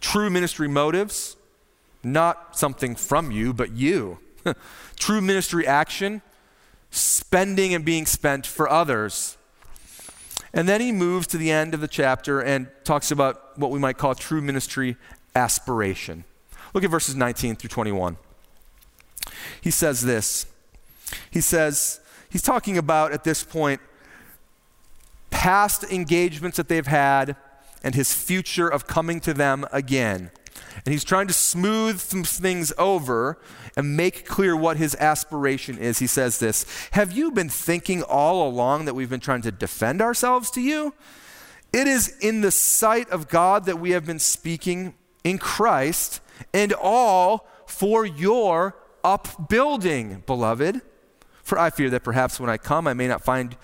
True 0.00 0.31
ministry 0.31 0.68
motives 0.68 1.37
not 2.02 2.56
something 2.56 2.94
from 2.94 3.30
you, 3.30 3.52
but 3.52 3.72
you. 3.72 4.18
True 4.96 5.20
ministry 5.20 5.66
action, 5.66 6.22
spending 6.90 7.74
and 7.74 7.84
being 7.84 8.06
spent 8.06 8.46
for 8.46 8.68
others. 8.68 9.36
And 10.52 10.68
then 10.68 10.80
he 10.80 10.92
moves 10.92 11.26
to 11.28 11.38
the 11.38 11.50
end 11.50 11.74
of 11.74 11.80
the 11.80 11.88
chapter 11.88 12.40
and 12.40 12.68
talks 12.84 13.10
about 13.10 13.58
what 13.58 13.70
we 13.70 13.78
might 13.78 13.98
call 13.98 14.14
true 14.14 14.40
ministry 14.40 14.96
aspiration. 15.36 16.24
Look 16.74 16.82
at 16.82 16.90
verses 16.90 17.14
19 17.14 17.56
through 17.56 17.68
21. 17.68 18.16
He 19.60 19.70
says 19.70 20.02
this. 20.02 20.46
He 21.30 21.40
says, 21.40 22.00
he's 22.28 22.42
talking 22.42 22.76
about 22.78 23.12
at 23.12 23.24
this 23.24 23.44
point 23.44 23.80
past 25.30 25.84
engagements 25.84 26.56
that 26.56 26.68
they've 26.68 26.86
had 26.86 27.36
and 27.82 27.94
his 27.94 28.12
future 28.12 28.68
of 28.68 28.86
coming 28.86 29.20
to 29.20 29.32
them 29.32 29.64
again. 29.72 30.30
And 30.85 30.92
he's 30.92 31.04
trying 31.04 31.26
to 31.26 31.33
smooth 31.33 32.00
some 32.00 32.24
things 32.24 32.72
over 32.78 33.38
and 33.76 33.96
make 33.96 34.26
clear 34.26 34.56
what 34.56 34.76
his 34.76 34.94
aspiration 34.96 35.78
is. 35.78 35.98
He 35.98 36.06
says 36.06 36.38
this 36.38 36.64
Have 36.92 37.12
you 37.12 37.30
been 37.30 37.48
thinking 37.48 38.02
all 38.02 38.48
along 38.48 38.85
that 38.85 38.94
we've 38.94 39.11
been 39.11 39.20
trying 39.20 39.42
to 39.42 39.52
defend 39.52 40.00
ourselves 40.00 40.50
to 40.52 40.61
you? 40.61 40.94
It 41.72 41.87
is 41.87 42.16
in 42.20 42.40
the 42.40 42.50
sight 42.50 43.09
of 43.11 43.28
God 43.28 43.66
that 43.66 43.78
we 43.78 43.90
have 43.90 44.04
been 44.04 44.18
speaking 44.18 44.94
in 45.22 45.38
Christ, 45.38 46.20
and 46.52 46.72
all 46.72 47.46
for 47.66 48.04
your 48.04 48.76
upbuilding, 49.04 50.24
beloved. 50.26 50.80
For 51.42 51.59
I 51.59 51.70
fear 51.70 51.90
that 51.90 52.02
perhaps 52.02 52.40
when 52.40 52.50
I 52.50 52.56
come, 52.56 52.87
I 52.87 52.94
may 52.94 53.06
not 53.06 53.22
find 53.22 53.56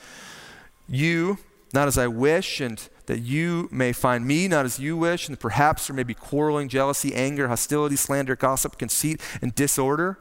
you 0.89 1.39
not 1.73 1.89
as 1.89 1.99
I 1.99 2.07
wish, 2.07 2.61
and 2.61 2.89
that 3.07 3.21
you 3.21 3.69
may 3.73 3.93
find 3.93 4.27
me 4.27 4.49
not 4.49 4.65
as 4.65 4.79
you 4.79 4.97
wish, 4.97 5.29
and 5.29 5.39
perhaps 5.39 5.87
there 5.87 5.97
may 5.97 6.03
be 6.03 6.15
quarreling, 6.15 6.69
jealousy, 6.69 7.15
anger, 7.15 7.49
hostility, 7.49 7.97
slander, 7.97 8.37
gossip, 8.37 8.79
conceit, 8.79 9.21
and 9.41 9.55
disorder. 9.55 10.19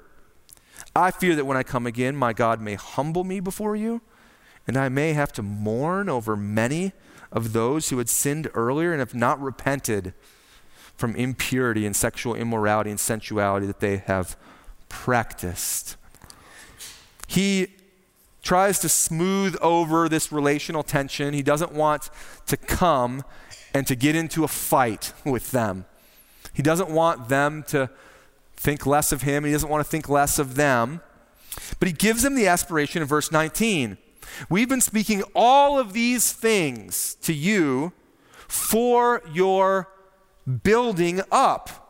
I 0.96 1.12
fear 1.12 1.36
that 1.36 1.46
when 1.46 1.58
I 1.58 1.64
come 1.64 1.86
again, 1.86 2.16
my 2.16 2.34
God 2.34 2.62
may 2.62 2.76
humble 2.76 3.24
me 3.24 3.40
before 3.40 3.76
you, 3.76 4.02
and 4.68 4.78
I 4.78 4.90
may 4.90 5.14
have 5.14 5.32
to 5.34 5.42
mourn 5.42 6.10
over 6.10 6.36
many 6.36 6.94
of 7.32 7.54
those 7.54 7.90
who 7.90 7.98
had 7.98 8.10
sinned 8.10 8.50
earlier 8.54 8.92
and 8.92 9.00
have 9.00 9.16
not 9.16 9.42
repented 9.42 10.14
from 10.96 11.16
impurity 11.16 11.86
and 11.86 11.96
sexual 11.96 12.36
immorality 12.36 12.90
and 12.90 13.00
sensuality 13.00 13.68
that 13.68 13.82
they 13.82 13.98
have 13.98 14.38
practiced. 14.88 15.98
He 17.28 17.68
tries 18.46 18.78
to 18.80 18.88
smooth 18.88 19.58
over 19.60 20.08
this 20.08 20.32
relational 20.32 20.84
tension. 20.84 21.34
He 21.34 21.42
doesn't 21.42 21.74
want 21.74 22.12
to 22.46 22.56
come 22.56 23.24
and 23.74 23.86
to 23.88 23.96
get 23.96 24.16
into 24.16 24.44
a 24.44 24.48
fight 24.48 25.12
with 25.26 25.52
them. 25.52 25.86
He 26.54 26.62
doesn't 26.62 26.90
want 26.90 27.28
them 27.28 27.64
to 27.70 27.90
think 28.56 28.86
less 28.86 29.12
of 29.12 29.24
him. 29.24 29.44
He 29.44 29.52
doesn't 29.52 29.68
want 29.68 29.84
to 29.84 29.90
think 29.90 30.08
less 30.08 30.40
of 30.40 30.56
them. 30.56 31.02
But 31.80 31.88
he 31.88 31.94
gives 31.94 32.22
them 32.22 32.36
the 32.36 32.48
aspiration 32.48 33.02
in 33.02 33.08
verse 33.08 33.32
19. 33.32 33.98
We've 34.48 34.70
been 34.70 34.82
speaking 34.82 35.24
all 35.34 35.80
of 35.80 35.94
these 35.94 36.32
things 36.32 37.16
to 37.24 37.34
you 37.34 37.94
for 38.48 39.24
your 39.34 39.90
building 40.64 41.22
up. 41.32 41.85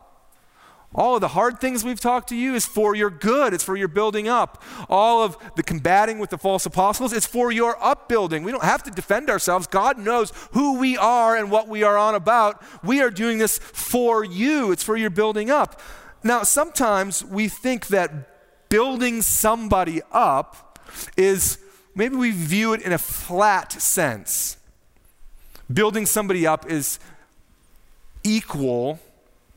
All 0.94 1.14
of 1.14 1.20
the 1.20 1.28
hard 1.28 1.60
things 1.60 1.84
we've 1.84 2.00
talked 2.00 2.28
to 2.30 2.36
you 2.36 2.54
is 2.54 2.64
for 2.64 2.94
your 2.94 3.10
good. 3.10 3.52
It's 3.52 3.64
for 3.64 3.76
your 3.76 3.88
building 3.88 4.28
up. 4.28 4.62
All 4.88 5.22
of 5.22 5.36
the 5.54 5.62
combating 5.62 6.18
with 6.18 6.30
the 6.30 6.38
false 6.38 6.64
apostles, 6.64 7.12
it's 7.12 7.26
for 7.26 7.52
your 7.52 7.76
upbuilding. 7.84 8.44
We 8.44 8.52
don't 8.52 8.64
have 8.64 8.82
to 8.84 8.90
defend 8.90 9.28
ourselves. 9.28 9.66
God 9.66 9.98
knows 9.98 10.32
who 10.52 10.78
we 10.78 10.96
are 10.96 11.36
and 11.36 11.50
what 11.50 11.68
we 11.68 11.82
are 11.82 11.98
on 11.98 12.14
about. 12.14 12.62
We 12.82 13.02
are 13.02 13.10
doing 13.10 13.38
this 13.38 13.58
for 13.58 14.24
you. 14.24 14.72
It's 14.72 14.82
for 14.82 14.96
your 14.96 15.10
building 15.10 15.50
up. 15.50 15.80
Now, 16.22 16.44
sometimes 16.44 17.24
we 17.24 17.48
think 17.48 17.88
that 17.88 18.68
building 18.68 19.22
somebody 19.22 20.00
up 20.12 20.78
is 21.16 21.58
maybe 21.94 22.16
we 22.16 22.30
view 22.30 22.72
it 22.72 22.82
in 22.82 22.92
a 22.92 22.98
flat 22.98 23.72
sense. 23.72 24.56
Building 25.72 26.06
somebody 26.06 26.46
up 26.46 26.70
is 26.70 26.98
equal 28.24 28.98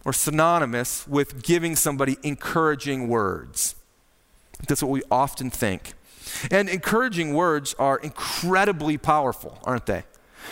or 0.10 0.14
synonymous 0.14 1.08
with 1.08 1.44
giving 1.44 1.76
somebody 1.76 2.18
encouraging 2.24 3.08
words. 3.08 3.76
That's 4.68 4.82
what 4.82 4.90
we 4.90 5.04
often 5.12 5.52
think. 5.52 5.94
And 6.50 6.68
encouraging 6.68 7.36
words 7.36 7.76
are 7.78 8.00
incredibly 8.00 8.98
powerful, 8.98 9.60
aren't 9.66 9.86
they? 9.86 10.06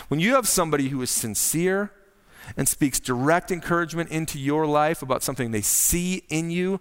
When 0.06 0.20
you 0.20 0.36
have 0.36 0.46
somebody 0.46 0.90
who 0.90 1.02
is 1.02 1.10
sincere, 1.10 1.90
and 2.56 2.68
speaks 2.68 3.00
direct 3.00 3.50
encouragement 3.50 4.10
into 4.10 4.38
your 4.38 4.64
life 4.64 5.02
about 5.02 5.24
something 5.24 5.50
they 5.50 5.60
see 5.60 6.22
in 6.28 6.52
you, 6.52 6.80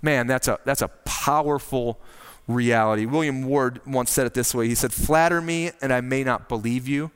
man, 0.00 0.26
that's 0.26 0.48
a, 0.48 0.58
that's 0.64 0.80
a 0.80 0.88
powerful 1.04 2.00
reality. 2.48 3.04
William 3.04 3.44
Ward 3.44 3.82
once 3.86 4.10
said 4.10 4.26
it 4.26 4.32
this 4.32 4.54
way 4.54 4.66
He 4.66 4.74
said, 4.74 4.94
Flatter 4.94 5.42
me 5.42 5.72
and 5.82 5.92
I 5.92 6.00
may 6.00 6.24
not 6.24 6.48
believe 6.48 6.88
you. 6.88 7.10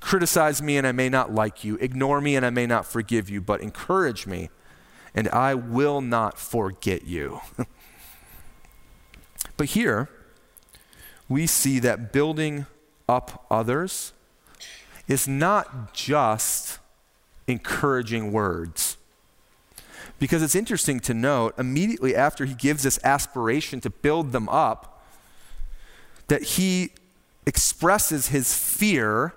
Criticize 0.00 0.62
me 0.62 0.76
and 0.76 0.86
I 0.86 0.92
may 0.92 1.08
not 1.08 1.34
like 1.34 1.64
you. 1.64 1.76
Ignore 1.76 2.20
me 2.20 2.36
and 2.36 2.46
I 2.46 2.50
may 2.50 2.66
not 2.66 2.86
forgive 2.86 3.28
you, 3.28 3.40
but 3.40 3.60
encourage 3.60 4.26
me 4.26 4.50
and 5.14 5.28
I 5.28 5.54
will 5.54 6.00
not 6.00 6.38
forget 6.38 7.04
you. 7.04 7.40
but 9.56 9.68
here, 9.68 10.08
we 11.28 11.46
see 11.46 11.78
that 11.80 12.12
building 12.12 12.66
up 13.08 13.44
others 13.50 14.12
is 15.08 15.26
not 15.26 15.94
just 15.94 16.78
encouraging 17.46 18.32
words. 18.32 18.96
Because 20.18 20.42
it's 20.42 20.54
interesting 20.54 21.00
to 21.00 21.14
note, 21.14 21.54
immediately 21.58 22.14
after 22.14 22.44
he 22.44 22.54
gives 22.54 22.82
this 22.82 22.98
aspiration 23.04 23.80
to 23.80 23.90
build 23.90 24.32
them 24.32 24.48
up, 24.48 25.02
that 26.28 26.42
he 26.42 26.90
expresses 27.46 28.28
his 28.28 28.54
fear 28.54 29.34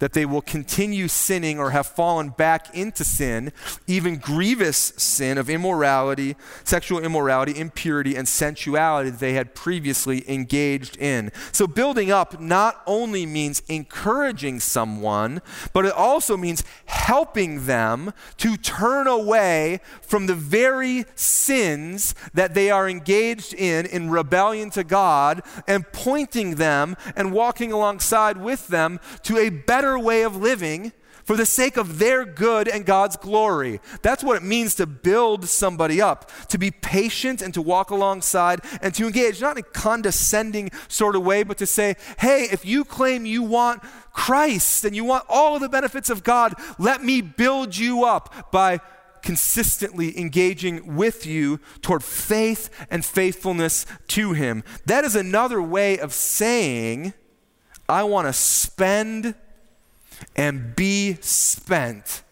that 0.00 0.12
they 0.12 0.26
will 0.26 0.42
continue 0.42 1.08
sinning 1.08 1.58
or 1.58 1.70
have 1.70 1.86
fallen 1.86 2.30
back 2.30 2.74
into 2.74 3.04
sin, 3.04 3.52
even 3.86 4.18
grievous 4.18 4.92
sin 4.96 5.38
of 5.38 5.48
immorality, 5.48 6.36
sexual 6.64 6.98
immorality, 6.98 7.56
impurity, 7.58 8.16
and 8.16 8.26
sensuality 8.26 9.10
that 9.10 9.20
they 9.20 9.34
had 9.34 9.54
previously 9.54 10.28
engaged 10.28 10.96
in. 10.96 11.30
So, 11.52 11.66
building 11.66 12.10
up 12.10 12.40
not 12.40 12.82
only 12.86 13.24
means 13.26 13.62
encouraging 13.68 14.60
someone, 14.60 15.40
but 15.72 15.86
it 15.86 15.92
also 15.92 16.36
means 16.36 16.64
helping 16.86 17.66
them 17.66 18.12
to 18.38 18.56
turn 18.56 19.06
away 19.06 19.80
from 20.02 20.26
the 20.26 20.34
very 20.34 21.04
sins 21.14 22.14
that 22.34 22.54
they 22.54 22.70
are 22.70 22.88
engaged 22.88 23.54
in 23.54 23.86
in 23.86 24.10
rebellion 24.10 24.70
to 24.70 24.82
God 24.82 25.42
and 25.66 25.90
pointing 25.92 26.56
them 26.56 26.96
and 27.14 27.32
walking 27.32 27.72
alongside 27.72 28.38
with 28.38 28.68
them 28.68 28.98
to 29.22 29.38
a 29.38 29.50
better 29.50 29.89
better 29.90 29.98
way 29.98 30.22
of 30.22 30.36
living 30.36 30.92
for 31.24 31.36
the 31.36 31.44
sake 31.44 31.76
of 31.76 31.98
their 31.98 32.24
good 32.24 32.68
and 32.68 32.86
God's 32.86 33.16
glory. 33.16 33.80
That's 34.02 34.22
what 34.22 34.36
it 34.36 34.42
means 34.44 34.76
to 34.76 34.86
build 34.86 35.48
somebody 35.48 36.00
up, 36.00 36.30
to 36.48 36.58
be 36.58 36.70
patient 36.70 37.42
and 37.42 37.52
to 37.54 37.62
walk 37.62 37.90
alongside 37.90 38.60
and 38.82 38.94
to 38.94 39.06
engage, 39.06 39.40
not 39.40 39.58
in 39.58 39.64
a 39.64 39.66
condescending 39.66 40.70
sort 40.86 41.16
of 41.16 41.24
way, 41.24 41.42
but 41.42 41.58
to 41.58 41.66
say, 41.66 41.96
hey, 42.18 42.46
if 42.52 42.64
you 42.64 42.84
claim 42.84 43.26
you 43.26 43.42
want 43.42 43.82
Christ 44.12 44.84
and 44.84 44.94
you 44.94 45.04
want 45.04 45.24
all 45.28 45.56
of 45.56 45.60
the 45.60 45.68
benefits 45.68 46.08
of 46.08 46.22
God, 46.22 46.54
let 46.78 47.02
me 47.02 47.20
build 47.20 47.76
you 47.76 48.04
up 48.04 48.52
by 48.52 48.78
consistently 49.22 50.16
engaging 50.18 50.96
with 50.96 51.26
you 51.26 51.58
toward 51.82 52.04
faith 52.04 52.70
and 52.90 53.04
faithfulness 53.04 53.86
to 54.08 54.34
Him. 54.34 54.62
That 54.86 55.04
is 55.04 55.16
another 55.16 55.60
way 55.60 55.98
of 55.98 56.12
saying, 56.12 57.12
I 57.88 58.04
want 58.04 58.28
to 58.28 58.32
spend 58.32 59.34
and 60.36 60.74
be 60.76 61.14
spent 61.20 62.22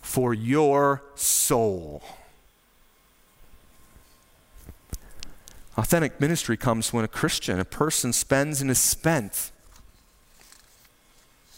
for 0.00 0.34
your 0.34 1.02
soul. 1.14 2.02
Authentic 5.76 6.20
ministry 6.20 6.56
comes 6.56 6.92
when 6.92 7.04
a 7.04 7.08
Christian, 7.08 7.58
a 7.58 7.64
person, 7.64 8.12
spends 8.12 8.60
and 8.60 8.70
is 8.70 8.78
spent 8.78 9.50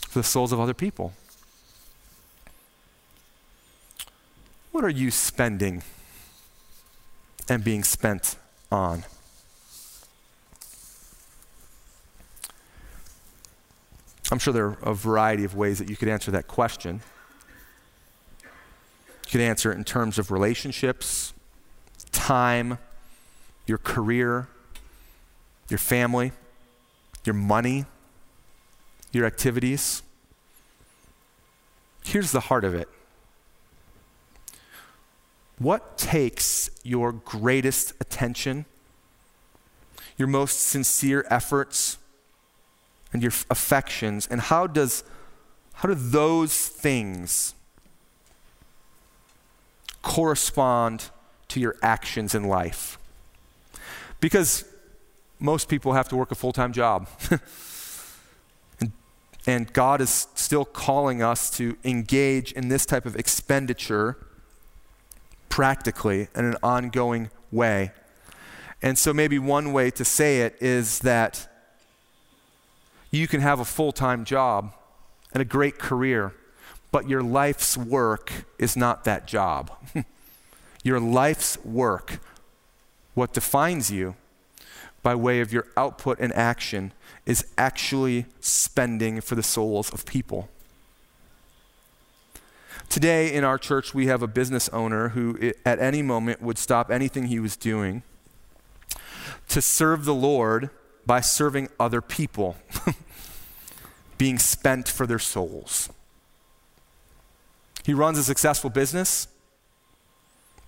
for 0.06 0.18
the 0.18 0.22
souls 0.22 0.52
of 0.52 0.60
other 0.60 0.74
people. 0.74 1.12
What 4.70 4.84
are 4.84 4.90
you 4.90 5.10
spending 5.10 5.82
and 7.48 7.64
being 7.64 7.82
spent 7.82 8.36
on? 8.70 9.04
I'm 14.32 14.38
sure 14.38 14.54
there 14.54 14.64
are 14.64 14.78
a 14.82 14.94
variety 14.94 15.44
of 15.44 15.54
ways 15.54 15.78
that 15.78 15.90
you 15.90 15.96
could 15.96 16.08
answer 16.08 16.30
that 16.30 16.48
question. 16.48 17.02
You 18.40 19.30
could 19.30 19.42
answer 19.42 19.70
it 19.70 19.76
in 19.76 19.84
terms 19.84 20.18
of 20.18 20.30
relationships, 20.30 21.34
time, 22.12 22.78
your 23.66 23.76
career, 23.76 24.48
your 25.68 25.76
family, 25.76 26.32
your 27.26 27.34
money, 27.34 27.84
your 29.12 29.26
activities. 29.26 30.02
Here's 32.02 32.32
the 32.32 32.40
heart 32.40 32.64
of 32.64 32.74
it. 32.74 32.88
What 35.58 35.98
takes 35.98 36.70
your 36.82 37.12
greatest 37.12 37.92
attention, 38.00 38.64
your 40.16 40.28
most 40.28 40.58
sincere 40.58 41.26
efforts, 41.28 41.98
and 43.12 43.22
your 43.22 43.32
affections 43.50 44.26
and 44.30 44.40
how 44.40 44.66
does 44.66 45.04
how 45.74 45.88
do 45.88 45.94
those 45.94 46.68
things 46.68 47.54
correspond 50.02 51.10
to 51.48 51.60
your 51.60 51.76
actions 51.82 52.34
in 52.34 52.44
life? 52.44 52.98
Because 54.20 54.64
most 55.38 55.68
people 55.68 55.94
have 55.94 56.08
to 56.08 56.16
work 56.16 56.30
a 56.30 56.34
full-time 56.34 56.72
job. 56.72 57.08
And, 58.80 58.92
and 59.46 59.72
god 59.72 60.00
is 60.00 60.26
still 60.34 60.64
calling 60.64 61.22
us 61.22 61.50
to 61.50 61.76
engage 61.84 62.52
in 62.52 62.68
this 62.68 62.84
type 62.84 63.06
of 63.06 63.14
expenditure 63.14 64.16
practically 65.48 66.28
in 66.34 66.46
an 66.46 66.56
ongoing 66.62 67.30
way. 67.50 67.92
And 68.80 68.98
so 68.98 69.12
maybe 69.12 69.38
one 69.38 69.72
way 69.72 69.90
to 69.92 70.04
say 70.04 70.40
it 70.40 70.56
is 70.60 71.00
that 71.00 71.51
you 73.12 73.28
can 73.28 73.40
have 73.40 73.60
a 73.60 73.64
full 73.64 73.92
time 73.92 74.24
job 74.24 74.74
and 75.32 75.40
a 75.40 75.44
great 75.44 75.78
career, 75.78 76.34
but 76.90 77.08
your 77.08 77.22
life's 77.22 77.76
work 77.76 78.32
is 78.58 78.76
not 78.76 79.04
that 79.04 79.26
job. 79.26 79.70
your 80.82 80.98
life's 80.98 81.62
work, 81.64 82.18
what 83.14 83.32
defines 83.32 83.90
you 83.90 84.16
by 85.02 85.14
way 85.14 85.40
of 85.40 85.52
your 85.52 85.66
output 85.76 86.18
and 86.20 86.32
action, 86.32 86.92
is 87.26 87.46
actually 87.56 88.26
spending 88.40 89.20
for 89.20 89.34
the 89.34 89.42
souls 89.42 89.92
of 89.92 90.06
people. 90.06 90.48
Today 92.88 93.32
in 93.32 93.44
our 93.44 93.58
church, 93.58 93.94
we 93.94 94.06
have 94.06 94.22
a 94.22 94.26
business 94.26 94.68
owner 94.70 95.10
who, 95.10 95.52
at 95.64 95.78
any 95.78 96.02
moment, 96.02 96.42
would 96.42 96.58
stop 96.58 96.90
anything 96.90 97.26
he 97.26 97.40
was 97.40 97.56
doing 97.56 98.02
to 99.48 99.60
serve 99.60 100.04
the 100.04 100.14
Lord 100.14 100.70
by 101.04 101.20
serving 101.20 101.68
other 101.80 102.00
people, 102.00 102.56
being 104.18 104.38
spent 104.38 104.88
for 104.88 105.06
their 105.06 105.18
souls. 105.18 105.88
He 107.84 107.94
runs 107.94 108.18
a 108.18 108.24
successful 108.24 108.70
business, 108.70 109.26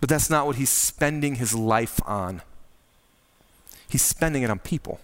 but 0.01 0.09
that's 0.09 0.29
not 0.29 0.47
what 0.47 0.57
he's 0.57 0.71
spending 0.71 1.37
his 1.37 1.55
life 1.55 2.01
on. 2.05 2.43
He's 3.89 4.03
spending 4.03 4.43
it 4.43 4.51
on 4.51 4.59
people. 4.59 5.01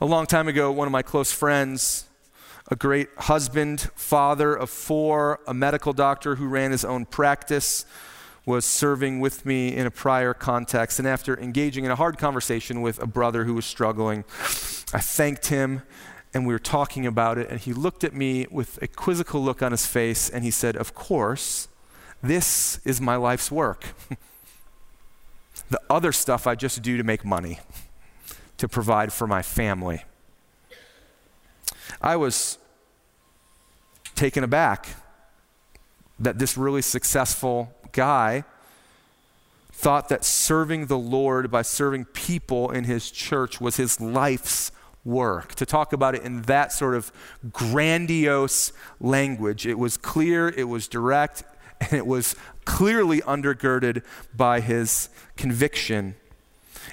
A 0.00 0.04
long 0.04 0.26
time 0.26 0.48
ago, 0.48 0.72
one 0.72 0.86
of 0.86 0.92
my 0.92 1.02
close 1.02 1.32
friends, 1.32 2.06
a 2.68 2.76
great 2.76 3.08
husband, 3.16 3.88
father 3.94 4.54
of 4.54 4.68
four, 4.68 5.40
a 5.46 5.54
medical 5.54 5.92
doctor 5.92 6.34
who 6.34 6.48
ran 6.48 6.72
his 6.72 6.84
own 6.84 7.06
practice, 7.06 7.86
was 8.46 8.64
serving 8.64 9.18
with 9.18 9.44
me 9.44 9.74
in 9.74 9.86
a 9.86 9.90
prior 9.90 10.32
context. 10.32 11.00
And 11.00 11.06
after 11.06 11.38
engaging 11.38 11.84
in 11.84 11.90
a 11.90 11.96
hard 11.96 12.16
conversation 12.16 12.80
with 12.80 13.02
a 13.02 13.06
brother 13.06 13.44
who 13.44 13.54
was 13.54 13.66
struggling, 13.66 14.24
I 14.94 15.00
thanked 15.00 15.48
him 15.48 15.82
and 16.32 16.46
we 16.46 16.54
were 16.54 16.60
talking 16.60 17.06
about 17.06 17.38
it. 17.38 17.50
And 17.50 17.58
he 17.58 17.72
looked 17.72 18.04
at 18.04 18.14
me 18.14 18.46
with 18.50 18.80
a 18.80 18.86
quizzical 18.86 19.42
look 19.42 19.62
on 19.62 19.72
his 19.72 19.84
face 19.84 20.30
and 20.30 20.44
he 20.44 20.52
said, 20.52 20.76
Of 20.76 20.94
course, 20.94 21.66
this 22.22 22.78
is 22.84 23.00
my 23.00 23.16
life's 23.16 23.50
work. 23.50 23.84
the 25.70 25.80
other 25.90 26.12
stuff 26.12 26.46
I 26.46 26.54
just 26.54 26.82
do 26.82 26.96
to 26.96 27.02
make 27.02 27.24
money, 27.24 27.58
to 28.58 28.68
provide 28.68 29.12
for 29.12 29.26
my 29.26 29.42
family. 29.42 30.04
I 32.00 32.14
was 32.16 32.58
taken 34.14 34.44
aback 34.44 34.88
that 36.18 36.38
this 36.38 36.56
really 36.56 36.82
successful 36.82 37.74
guy 37.92 38.44
thought 39.72 40.08
that 40.08 40.24
serving 40.24 40.86
the 40.86 40.98
Lord 40.98 41.50
by 41.50 41.62
serving 41.62 42.06
people 42.06 42.70
in 42.70 42.84
his 42.84 43.10
church 43.10 43.60
was 43.60 43.76
his 43.76 44.00
life's 44.00 44.72
work. 45.04 45.54
To 45.56 45.66
talk 45.66 45.92
about 45.92 46.14
it 46.14 46.22
in 46.22 46.42
that 46.42 46.72
sort 46.72 46.94
of 46.94 47.12
grandiose 47.52 48.72
language, 49.00 49.66
it 49.66 49.78
was 49.78 49.96
clear, 49.96 50.48
it 50.48 50.64
was 50.64 50.88
direct, 50.88 51.44
and 51.80 51.92
it 51.92 52.06
was 52.06 52.34
clearly 52.64 53.20
undergirded 53.20 54.02
by 54.34 54.60
his 54.60 55.08
conviction. 55.36 56.14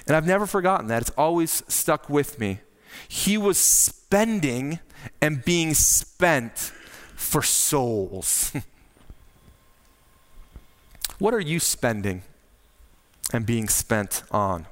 And 0.06 0.14
I've 0.14 0.26
never 0.26 0.46
forgotten 0.46 0.88
that. 0.88 1.02
It's 1.02 1.10
always 1.10 1.62
stuck 1.68 2.10
with 2.10 2.38
me. 2.38 2.60
He 3.08 3.38
was 3.38 3.58
spending 3.58 4.78
and 5.20 5.44
being 5.44 5.74
spent 5.74 6.72
for 7.16 7.42
souls. 7.42 8.52
what 11.24 11.32
are 11.32 11.40
you 11.40 11.58
spending 11.58 12.22
and 13.32 13.46
being 13.46 13.66
spent 13.66 14.22
on? 14.30 14.66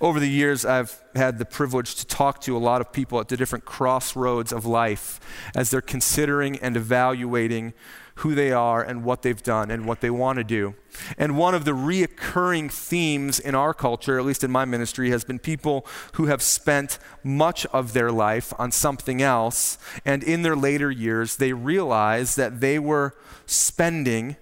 Over 0.00 0.18
the 0.18 0.26
years, 0.26 0.64
I've 0.64 0.98
had 1.14 1.36
the 1.36 1.44
privilege 1.44 1.96
to 1.96 2.06
talk 2.06 2.40
to 2.40 2.56
a 2.56 2.58
lot 2.58 2.80
of 2.80 2.94
people 2.94 3.20
at 3.20 3.28
the 3.28 3.36
different 3.36 3.66
crossroads 3.66 4.54
of 4.54 4.64
life 4.64 5.20
as 5.54 5.70
they're 5.70 5.82
considering 5.82 6.56
and 6.60 6.78
evaluating 6.78 7.74
who 8.20 8.34
they 8.34 8.52
are 8.52 8.82
and 8.82 9.02
what 9.02 9.22
they've 9.22 9.42
done 9.42 9.70
and 9.70 9.86
what 9.86 10.00
they 10.00 10.10
want 10.10 10.36
to 10.36 10.44
do. 10.44 10.74
And 11.16 11.38
one 11.38 11.54
of 11.54 11.64
the 11.64 11.70
reoccurring 11.70 12.70
themes 12.70 13.40
in 13.40 13.54
our 13.54 13.72
culture, 13.72 14.18
at 14.18 14.26
least 14.26 14.44
in 14.44 14.50
my 14.50 14.64
ministry, 14.64 15.10
has 15.10 15.24
been 15.24 15.38
people 15.38 15.86
who 16.14 16.26
have 16.26 16.42
spent 16.42 16.98
much 17.24 17.64
of 17.66 17.94
their 17.94 18.12
life 18.12 18.52
on 18.58 18.72
something 18.72 19.22
else, 19.22 19.78
and 20.04 20.22
in 20.22 20.42
their 20.42 20.56
later 20.56 20.90
years, 20.90 21.36
they 21.36 21.52
realize 21.52 22.34
that 22.34 22.60
they 22.60 22.78
were 22.78 23.14
spending 23.46 24.36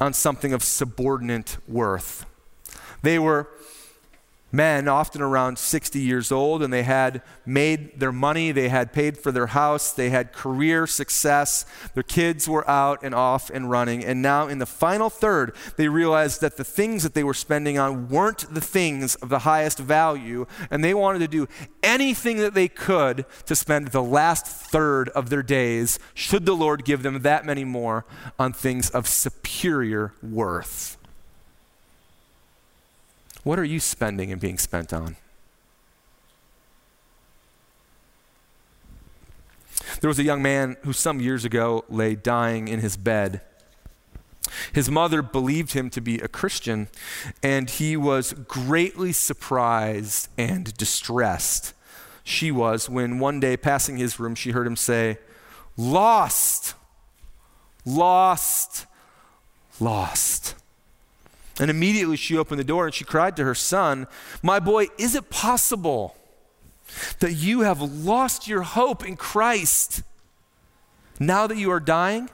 on 0.00 0.12
something 0.12 0.52
of 0.52 0.64
subordinate 0.64 1.58
worth. 1.68 2.26
They 3.02 3.18
were 3.18 3.48
men, 4.52 4.86
often 4.86 5.22
around 5.22 5.58
60 5.58 5.98
years 5.98 6.30
old, 6.30 6.62
and 6.62 6.72
they 6.72 6.82
had 6.82 7.22
made 7.46 7.98
their 7.98 8.12
money, 8.12 8.52
they 8.52 8.68
had 8.68 8.92
paid 8.92 9.16
for 9.16 9.32
their 9.32 9.48
house, 9.48 9.92
they 9.92 10.10
had 10.10 10.32
career 10.32 10.86
success, 10.86 11.64
their 11.94 12.02
kids 12.02 12.46
were 12.48 12.68
out 12.68 13.00
and 13.02 13.14
off 13.14 13.48
and 13.50 13.70
running. 13.70 14.04
And 14.04 14.20
now, 14.20 14.46
in 14.48 14.58
the 14.58 14.66
final 14.66 15.08
third, 15.08 15.56
they 15.76 15.88
realized 15.88 16.42
that 16.42 16.58
the 16.58 16.64
things 16.64 17.02
that 17.02 17.14
they 17.14 17.24
were 17.24 17.34
spending 17.34 17.78
on 17.78 18.08
weren't 18.08 18.52
the 18.52 18.60
things 18.60 19.14
of 19.16 19.30
the 19.30 19.40
highest 19.40 19.78
value, 19.78 20.46
and 20.70 20.84
they 20.84 20.94
wanted 20.94 21.20
to 21.20 21.28
do 21.28 21.48
anything 21.82 22.36
that 22.38 22.54
they 22.54 22.68
could 22.68 23.24
to 23.46 23.56
spend 23.56 23.88
the 23.88 24.02
last 24.02 24.46
third 24.46 25.08
of 25.10 25.30
their 25.30 25.42
days, 25.42 25.98
should 26.14 26.44
the 26.44 26.54
Lord 26.54 26.84
give 26.84 27.02
them 27.02 27.22
that 27.22 27.46
many 27.46 27.64
more, 27.64 28.04
on 28.38 28.52
things 28.52 28.90
of 28.90 29.08
superior 29.08 30.12
worth. 30.22 30.98
What 33.42 33.58
are 33.58 33.64
you 33.64 33.80
spending 33.80 34.30
and 34.30 34.40
being 34.40 34.58
spent 34.58 34.92
on? 34.92 35.16
There 40.00 40.08
was 40.08 40.18
a 40.18 40.24
young 40.24 40.42
man 40.42 40.76
who 40.82 40.92
some 40.92 41.20
years 41.20 41.44
ago 41.44 41.84
lay 41.88 42.14
dying 42.14 42.68
in 42.68 42.80
his 42.80 42.96
bed. 42.96 43.40
His 44.72 44.90
mother 44.90 45.22
believed 45.22 45.72
him 45.72 45.90
to 45.90 46.00
be 46.00 46.18
a 46.18 46.28
Christian, 46.28 46.88
and 47.42 47.70
he 47.70 47.96
was 47.96 48.32
greatly 48.32 49.12
surprised 49.12 50.28
and 50.36 50.76
distressed. 50.76 51.72
She 52.24 52.50
was 52.50 52.88
when 52.88 53.18
one 53.18 53.40
day 53.40 53.56
passing 53.56 53.96
his 53.96 54.20
room, 54.20 54.34
she 54.34 54.50
heard 54.50 54.66
him 54.66 54.76
say, 54.76 55.18
Lost, 55.76 56.74
lost, 57.84 58.86
lost. 59.80 60.54
And 61.60 61.70
immediately 61.70 62.16
she 62.16 62.36
opened 62.36 62.58
the 62.58 62.64
door 62.64 62.86
and 62.86 62.94
she 62.94 63.04
cried 63.04 63.36
to 63.36 63.44
her 63.44 63.54
son, 63.54 64.06
My 64.42 64.58
boy, 64.58 64.86
is 64.98 65.14
it 65.14 65.30
possible 65.30 66.16
that 67.20 67.32
you 67.32 67.60
have 67.60 67.80
lost 67.80 68.48
your 68.48 68.62
hope 68.62 69.06
in 69.06 69.16
Christ 69.16 70.02
now 71.20 71.46
that 71.46 71.58
you 71.58 71.70
are 71.70 71.80
dying? 71.80 72.30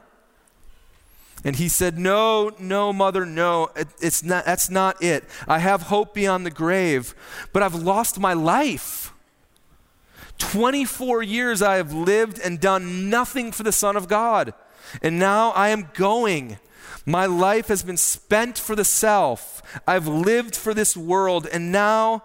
And 1.44 1.56
he 1.56 1.68
said, 1.68 1.98
No, 1.98 2.52
no, 2.58 2.92
mother, 2.92 3.24
no, 3.24 3.70
it, 3.76 3.88
it's 4.00 4.22
not, 4.22 4.44
that's 4.44 4.70
not 4.70 5.02
it. 5.02 5.24
I 5.46 5.58
have 5.58 5.82
hope 5.82 6.14
beyond 6.14 6.46
the 6.46 6.50
grave, 6.50 7.14
but 7.52 7.62
I've 7.62 7.74
lost 7.74 8.18
my 8.18 8.32
life. 8.32 9.12
24 10.38 11.22
years 11.22 11.62
I 11.62 11.76
have 11.76 11.92
lived 11.92 12.40
and 12.40 12.60
done 12.60 13.10
nothing 13.10 13.50
for 13.52 13.64
the 13.64 13.72
Son 13.72 13.96
of 13.96 14.08
God. 14.08 14.54
And 15.02 15.18
now 15.18 15.50
I 15.50 15.68
am 15.68 15.90
going. 15.94 16.58
My 17.06 17.26
life 17.26 17.68
has 17.68 17.82
been 17.82 17.96
spent 17.96 18.58
for 18.58 18.74
the 18.74 18.84
self. 18.84 19.62
I've 19.86 20.06
lived 20.06 20.54
for 20.54 20.74
this 20.74 20.96
world. 20.96 21.46
And 21.46 21.72
now, 21.72 22.24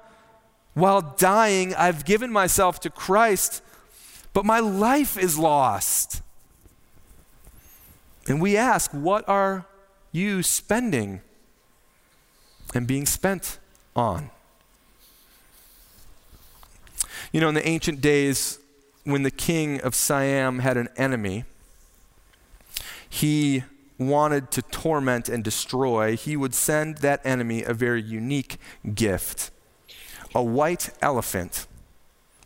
while 0.73 1.01
dying, 1.01 1.73
I've 1.75 2.05
given 2.05 2.31
myself 2.31 2.79
to 2.81 2.89
Christ, 2.89 3.61
but 4.33 4.45
my 4.45 4.59
life 4.59 5.17
is 5.17 5.37
lost. 5.37 6.21
And 8.27 8.41
we 8.41 8.57
ask, 8.57 8.91
what 8.91 9.27
are 9.27 9.65
you 10.11 10.43
spending 10.43 11.21
and 12.73 12.87
being 12.87 13.05
spent 13.05 13.59
on? 13.95 14.29
You 17.31 17.41
know, 17.41 17.49
in 17.49 17.55
the 17.55 17.67
ancient 17.67 17.99
days, 17.99 18.59
when 19.03 19.23
the 19.23 19.31
king 19.31 19.81
of 19.81 19.95
Siam 19.95 20.59
had 20.59 20.77
an 20.77 20.87
enemy, 20.95 21.45
he 23.09 23.63
wanted 23.97 24.51
to 24.51 24.61
torment 24.61 25.29
and 25.29 25.43
destroy, 25.43 26.15
he 26.15 26.35
would 26.35 26.53
send 26.53 26.97
that 26.97 27.21
enemy 27.23 27.63
a 27.63 27.73
very 27.73 28.01
unique 28.01 28.57
gift 28.93 29.51
a 30.35 30.41
white 30.41 30.89
elephant, 31.01 31.67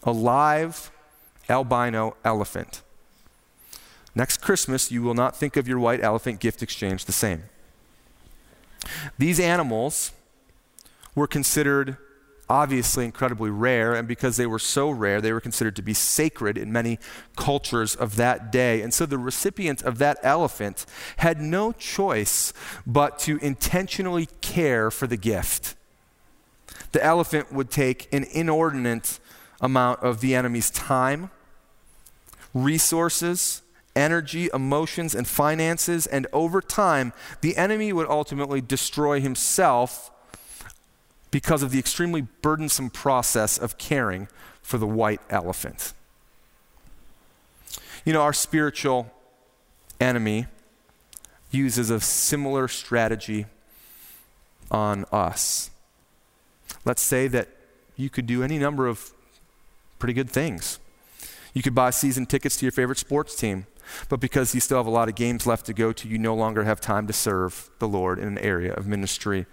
a 0.04 0.12
live 0.12 0.92
albino 1.50 2.16
elephant. 2.24 2.82
Next 4.14 4.42
Christmas, 4.42 4.92
you 4.92 5.02
will 5.02 5.14
not 5.14 5.38
think 5.38 5.56
of 5.56 5.68
your 5.68 5.80
white 5.80 6.04
elephant 6.04 6.40
gift 6.40 6.62
exchange 6.62 7.06
the 7.06 7.12
same. 7.12 7.44
These 9.18 9.40
animals 9.40 10.12
were 11.16 11.28
considered 11.28 11.98
obviously 12.50 13.06
incredibly 13.06 13.50
rare, 13.50 13.94
and 13.94 14.08
because 14.08 14.38
they 14.38 14.46
were 14.46 14.60
so 14.60 14.90
rare, 14.90 15.20
they 15.20 15.34
were 15.34 15.42
considered 15.42 15.76
to 15.76 15.82
be 15.82 15.94
sacred 15.94 16.58
in 16.58 16.72
many 16.72 16.98
cultures 17.36 17.96
of 17.96 18.16
that 18.16 18.52
day. 18.52 18.82
And 18.82 18.94
so 18.94 19.06
the 19.06 19.18
recipient 19.18 19.82
of 19.82 19.98
that 19.98 20.18
elephant 20.24 20.86
had 21.18 21.42
no 21.42 21.74
choice 21.74 22.54
but 22.86 23.20
to 23.20 23.38
intentionally 23.38 24.28
care 24.42 24.90
for 24.90 25.08
the 25.08 25.18
gift. 25.18 25.76
The 26.94 27.04
elephant 27.04 27.52
would 27.52 27.70
take 27.70 28.08
an 28.14 28.26
inordinate 28.32 29.20
amount 29.60 30.02
of 30.02 30.22
the 30.22 30.36
enemy's 30.36 30.72
time, 30.72 31.32
resources, 32.54 33.62
energy, 33.96 34.50
emotions, 34.54 35.16
and 35.16 35.28
finances, 35.28 36.08
and 36.08 36.28
over 36.32 36.62
time, 36.62 37.12
the 37.42 37.58
enemy 37.58 37.92
would 37.92 38.08
ultimately 38.08 38.62
destroy 38.62 39.20
himself 39.20 40.12
because 41.32 41.64
of 41.64 41.72
the 41.72 41.80
extremely 41.80 42.22
burdensome 42.22 42.90
process 42.90 43.58
of 43.58 43.78
caring 43.78 44.28
for 44.62 44.78
the 44.78 44.88
white 44.88 45.22
elephant. 45.30 45.94
You 48.06 48.14
know, 48.14 48.22
our 48.22 48.34
spiritual 48.34 49.12
enemy 50.00 50.46
uses 51.52 51.90
a 51.90 52.00
similar 52.00 52.68
strategy 52.68 53.46
on 54.72 55.06
us. 55.12 55.70
Let's 56.86 57.02
say 57.02 57.28
that 57.28 57.50
you 57.96 58.10
could 58.10 58.28
do 58.28 58.44
any 58.44 58.58
number 58.58 58.88
of 58.88 59.12
pretty 60.00 60.14
good 60.14 60.30
things. 60.30 60.80
You 61.54 61.62
could 61.62 61.76
buy 61.76 61.90
season 61.90 62.26
tickets 62.26 62.58
to 62.58 62.66
your 62.66 62.72
favorite 62.72 63.00
sports 63.00 63.36
team. 63.36 63.66
But 64.10 64.20
because 64.20 64.54
you 64.54 64.62
still 64.62 64.78
have 64.78 64.88
a 64.88 64.92
lot 64.92 65.10
of 65.10 65.16
games 65.16 65.46
left 65.46 65.66
to 65.68 65.74
go 65.74 65.92
to, 65.94 66.08
you 66.08 66.18
no 66.18 66.36
longer 66.36 66.64
have 66.64 66.82
time 66.82 67.08
to 67.08 67.14
serve 67.14 67.70
the 67.80 67.88
Lord 67.88 68.20
in 68.20 68.28
an 68.28 68.38
area 68.38 68.74
of 68.74 68.88
ministry. 68.88 69.46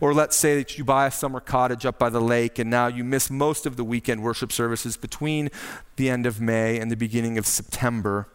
Or 0.00 0.14
let's 0.14 0.36
say 0.36 0.56
that 0.56 0.78
you 0.78 0.84
buy 0.84 1.06
a 1.06 1.10
summer 1.10 1.40
cottage 1.40 1.86
up 1.86 1.98
by 1.98 2.10
the 2.10 2.20
lake 2.20 2.58
and 2.58 2.70
now 2.70 2.86
you 2.86 3.04
miss 3.04 3.30
most 3.30 3.66
of 3.66 3.76
the 3.76 3.84
weekend 3.84 4.22
worship 4.22 4.52
services 4.52 4.96
between 4.96 5.50
the 5.96 6.08
end 6.08 6.26
of 6.26 6.40
May 6.40 6.78
and 6.78 6.90
the 6.90 6.96
beginning 6.96 7.38
of 7.38 7.46
September. 7.46 8.28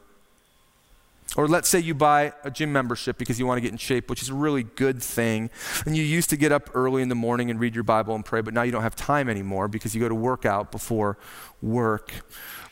Or 1.35 1.47
let's 1.47 1.67
say 1.67 1.79
you 1.79 1.93
buy 1.93 2.33
a 2.43 2.49
gym 2.49 2.71
membership 2.71 3.17
because 3.17 3.37
you 3.37 3.45
want 3.45 3.57
to 3.57 3.61
get 3.61 3.71
in 3.71 3.77
shape, 3.77 4.09
which 4.09 4.21
is 4.21 4.29
a 4.29 4.33
really 4.33 4.63
good 4.63 5.03
thing. 5.03 5.49
And 5.85 5.95
you 5.97 6.03
used 6.03 6.29
to 6.29 6.37
get 6.37 6.51
up 6.51 6.69
early 6.73 7.01
in 7.01 7.09
the 7.09 7.15
morning 7.15 7.51
and 7.51 7.59
read 7.59 7.75
your 7.75 7.83
Bible 7.83 8.15
and 8.15 8.23
pray, 8.23 8.41
but 8.41 8.53
now 8.53 8.63
you 8.63 8.71
don't 8.71 8.81
have 8.81 8.95
time 8.95 9.29
anymore 9.29 9.67
because 9.67 9.93
you 9.93 10.01
go 10.01 10.07
to 10.07 10.15
work 10.15 10.45
out 10.45 10.71
before 10.71 11.17
work. 11.61 12.11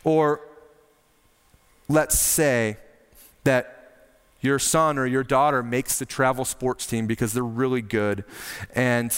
Or 0.03 0.41
let's 1.87 2.19
say 2.19 2.77
that 3.43 3.75
your 4.41 4.59
son 4.59 4.97
or 4.97 5.05
your 5.05 5.23
daughter 5.23 5.63
makes 5.63 5.97
the 5.99 6.05
travel 6.05 6.45
sports 6.45 6.85
team 6.85 7.07
because 7.07 7.33
they're 7.33 7.43
really 7.43 7.81
good. 7.81 8.23
And 8.73 9.15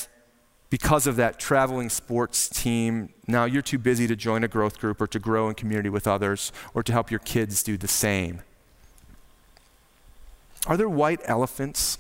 because 0.70 1.08
of 1.08 1.16
that 1.18 1.40
traveling 1.40 1.90
sports 1.90 2.50
team, 2.50 3.10
now 3.28 3.46
you're 3.46 3.62
too 3.62 3.78
busy 3.78 4.08
to 4.08 4.16
join 4.16 4.44
a 4.44 4.48
growth 4.48 4.80
group 4.80 5.02
or 5.02 5.08
to 5.08 5.20
grow 5.20 5.50
in 5.50 5.56
community 5.56 5.90
with 5.90 6.08
others 6.08 6.52
or 6.74 6.84
to 6.84 6.92
help 6.92 7.12
your 7.12 7.20
kids 7.20 7.64
do 7.64 7.78
the 7.78 7.88
same. 7.88 8.42
Are 10.66 10.76
there 10.76 10.90
white 10.90 11.22
elephants 11.26 11.98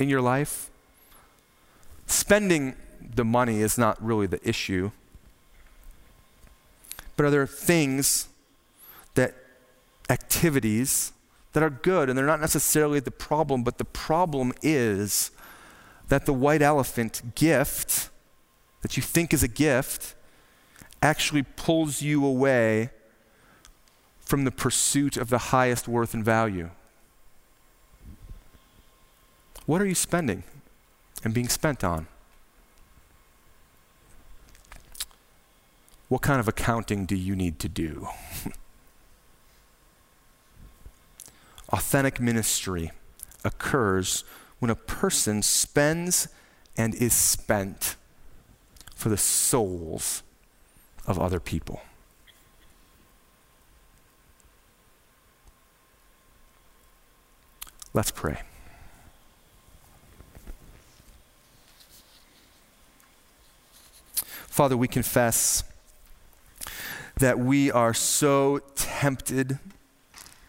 in 0.00 0.08
your 0.08 0.20
life? 0.20 0.70
Spending 2.06 2.74
the 3.14 3.24
money 3.24 3.60
is 3.60 3.78
not 3.78 4.02
really 4.04 4.26
the 4.26 4.46
issue. 4.48 4.90
But 7.16 7.26
are 7.26 7.30
there 7.30 7.46
things 7.46 8.28
that 9.16 9.34
activities 10.08 11.12
that 11.52 11.62
are 11.62 11.70
good 11.70 12.08
and 12.08 12.16
they're 12.16 12.26
not 12.26 12.40
necessarily 12.40 13.00
the 13.00 13.10
problem, 13.10 13.62
but 13.62 13.78
the 13.78 13.84
problem 13.84 14.52
is 14.62 15.30
that 16.08 16.26
the 16.26 16.32
white 16.32 16.62
elephant 16.62 17.34
gift 17.34 18.10
that 18.82 18.96
you 18.96 19.02
think 19.02 19.34
is 19.34 19.42
a 19.42 19.48
gift 19.48 20.14
actually 21.02 21.42
pulls 21.42 22.02
you 22.02 22.24
away 22.24 22.90
from 24.20 24.44
the 24.44 24.50
pursuit 24.50 25.16
of 25.16 25.30
the 25.30 25.38
highest 25.38 25.88
worth 25.88 26.14
and 26.14 26.24
value? 26.24 26.70
What 29.66 29.80
are 29.80 29.86
you 29.86 29.94
spending 29.94 30.44
and 31.24 31.34
being 31.34 31.48
spent 31.48 31.82
on? 31.82 32.06
What 36.08 36.22
kind 36.22 36.38
of 36.38 36.46
accounting 36.46 37.04
do 37.04 37.16
you 37.16 37.34
need 37.34 37.58
to 37.60 37.68
do? 37.68 38.08
Authentic 41.76 42.18
ministry 42.18 42.90
occurs 43.44 44.24
when 44.60 44.70
a 44.70 44.74
person 44.74 45.42
spends 45.42 46.26
and 46.74 46.94
is 46.94 47.12
spent 47.12 47.96
for 48.94 49.10
the 49.10 49.18
souls 49.18 50.22
of 51.06 51.18
other 51.18 51.38
people. 51.38 51.82
Let's 57.92 58.10
pray. 58.10 58.40
Father, 64.14 64.78
we 64.78 64.88
confess 64.88 65.62
that 67.18 67.38
we 67.38 67.70
are 67.70 67.92
so 67.92 68.60
tempted 68.76 69.58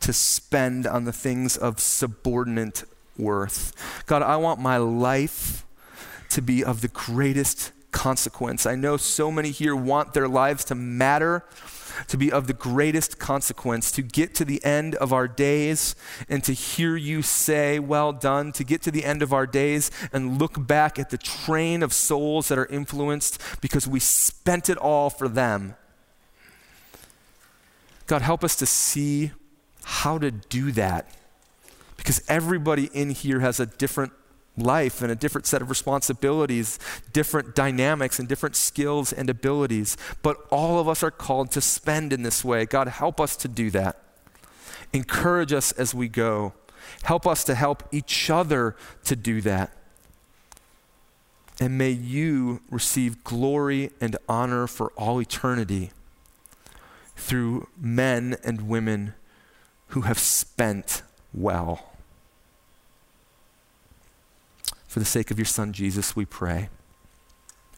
to 0.08 0.14
spend 0.14 0.88
on 0.88 1.04
the 1.04 1.12
things 1.12 1.58
of 1.58 1.82
subordinate 1.82 2.86
worth. 3.18 3.74
God, 4.06 4.22
I 4.22 4.38
want 4.38 4.58
my 4.58 4.78
life 4.78 5.66
to 6.30 6.42
be 6.42 6.64
of 6.64 6.80
the 6.80 6.88
greatest 6.88 7.74
consequence. 7.92 8.66
I 8.66 8.76
know 8.76 8.96
so 8.96 9.30
many 9.30 9.52
here 9.52 9.76
want 9.76 10.14
their 10.14 10.30
lives 10.30 10.64
to 10.66 10.76
matter, 10.76 11.44
to 12.08 12.16
be 12.16 12.32
of 12.32 12.48
the 12.48 12.54
greatest 12.54 13.20
consequence, 13.20 13.92
to 13.92 14.02
get 14.02 14.34
to 14.36 14.46
the 14.46 14.64
end 14.64 14.96
of 14.96 15.12
our 15.12 15.28
days 15.28 15.94
and 16.30 16.42
to 16.46 16.54
hear 16.54 16.96
you 16.96 17.22
say, 17.22 17.78
Well 17.78 18.14
done, 18.14 18.54
to 18.54 18.64
get 18.64 18.82
to 18.84 18.92
the 18.92 19.04
end 19.04 19.22
of 19.22 19.34
our 19.34 19.46
days 19.46 19.92
and 20.14 20.40
look 20.40 20.66
back 20.66 20.98
at 20.98 21.10
the 21.10 21.18
train 21.18 21.84
of 21.84 21.92
souls 21.92 22.48
that 22.48 22.58
are 22.58 22.68
influenced 22.68 23.42
because 23.60 23.86
we 23.86 24.00
spent 24.00 24.70
it 24.70 24.78
all 24.78 25.10
for 25.10 25.28
them. 25.28 25.76
God, 28.06 28.22
help 28.22 28.46
us 28.46 28.56
to 28.56 28.66
see 28.66 29.32
how 29.88 30.18
to 30.18 30.32
do 30.32 30.74
that 30.74 31.10
because 31.96 32.22
everybody 32.28 32.90
in 32.94 33.10
here 33.10 33.40
has 33.40 33.58
a 33.58 33.66
different 33.66 34.12
life 34.58 35.02
and 35.02 35.10
a 35.10 35.16
different 35.16 35.48
set 35.48 35.62
of 35.62 35.70
responsibilities, 35.70 36.78
different 37.14 37.56
dynamics, 37.56 38.20
and 38.20 38.28
different 38.28 38.58
skills 38.58 39.14
and 39.14 39.30
abilities. 39.30 39.96
But 40.22 40.46
all 40.52 40.78
of 40.78 40.90
us 40.90 41.04
are 41.04 41.12
called 41.12 41.52
to 41.52 41.62
spend 41.62 42.12
in 42.12 42.24
this 42.24 42.44
way. 42.44 42.66
God, 42.66 42.90
help 42.90 43.22
us 43.22 43.38
to 43.38 43.48
do 43.48 43.70
that. 43.72 44.04
Encourage 44.92 45.54
us 45.54 45.72
as 45.72 45.96
we 45.96 46.10
go. 46.10 46.52
Help 47.04 47.26
us 47.26 47.46
to 47.46 47.56
help 47.56 47.84
each 47.94 48.30
other 48.30 48.76
to 49.06 49.16
do 49.16 49.40
that. 49.42 49.72
And 51.62 51.78
may 51.78 51.92
you 51.92 52.62
receive 52.70 53.24
glory 53.24 53.92
and 54.02 54.18
honor 54.28 54.68
for 54.68 54.92
all 54.98 55.22
eternity 55.22 55.92
through 57.16 57.68
men 57.80 58.36
and 58.44 58.68
women 58.68 59.14
who 59.90 60.02
have 60.02 60.20
spent 60.20 61.02
well. 61.34 61.92
For 64.88 65.00
the 65.00 65.06
sake 65.06 65.32
of 65.32 65.38
your 65.38 65.46
Son, 65.46 65.74
Jesus, 65.74 66.16
we 66.16 66.26
pray. 66.26 66.70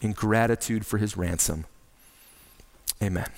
In 0.01 0.14
gratitude 0.14 0.86
for 0.86 0.97
his 0.97 1.18
ransom. 1.18 1.66
Amen. 3.01 3.30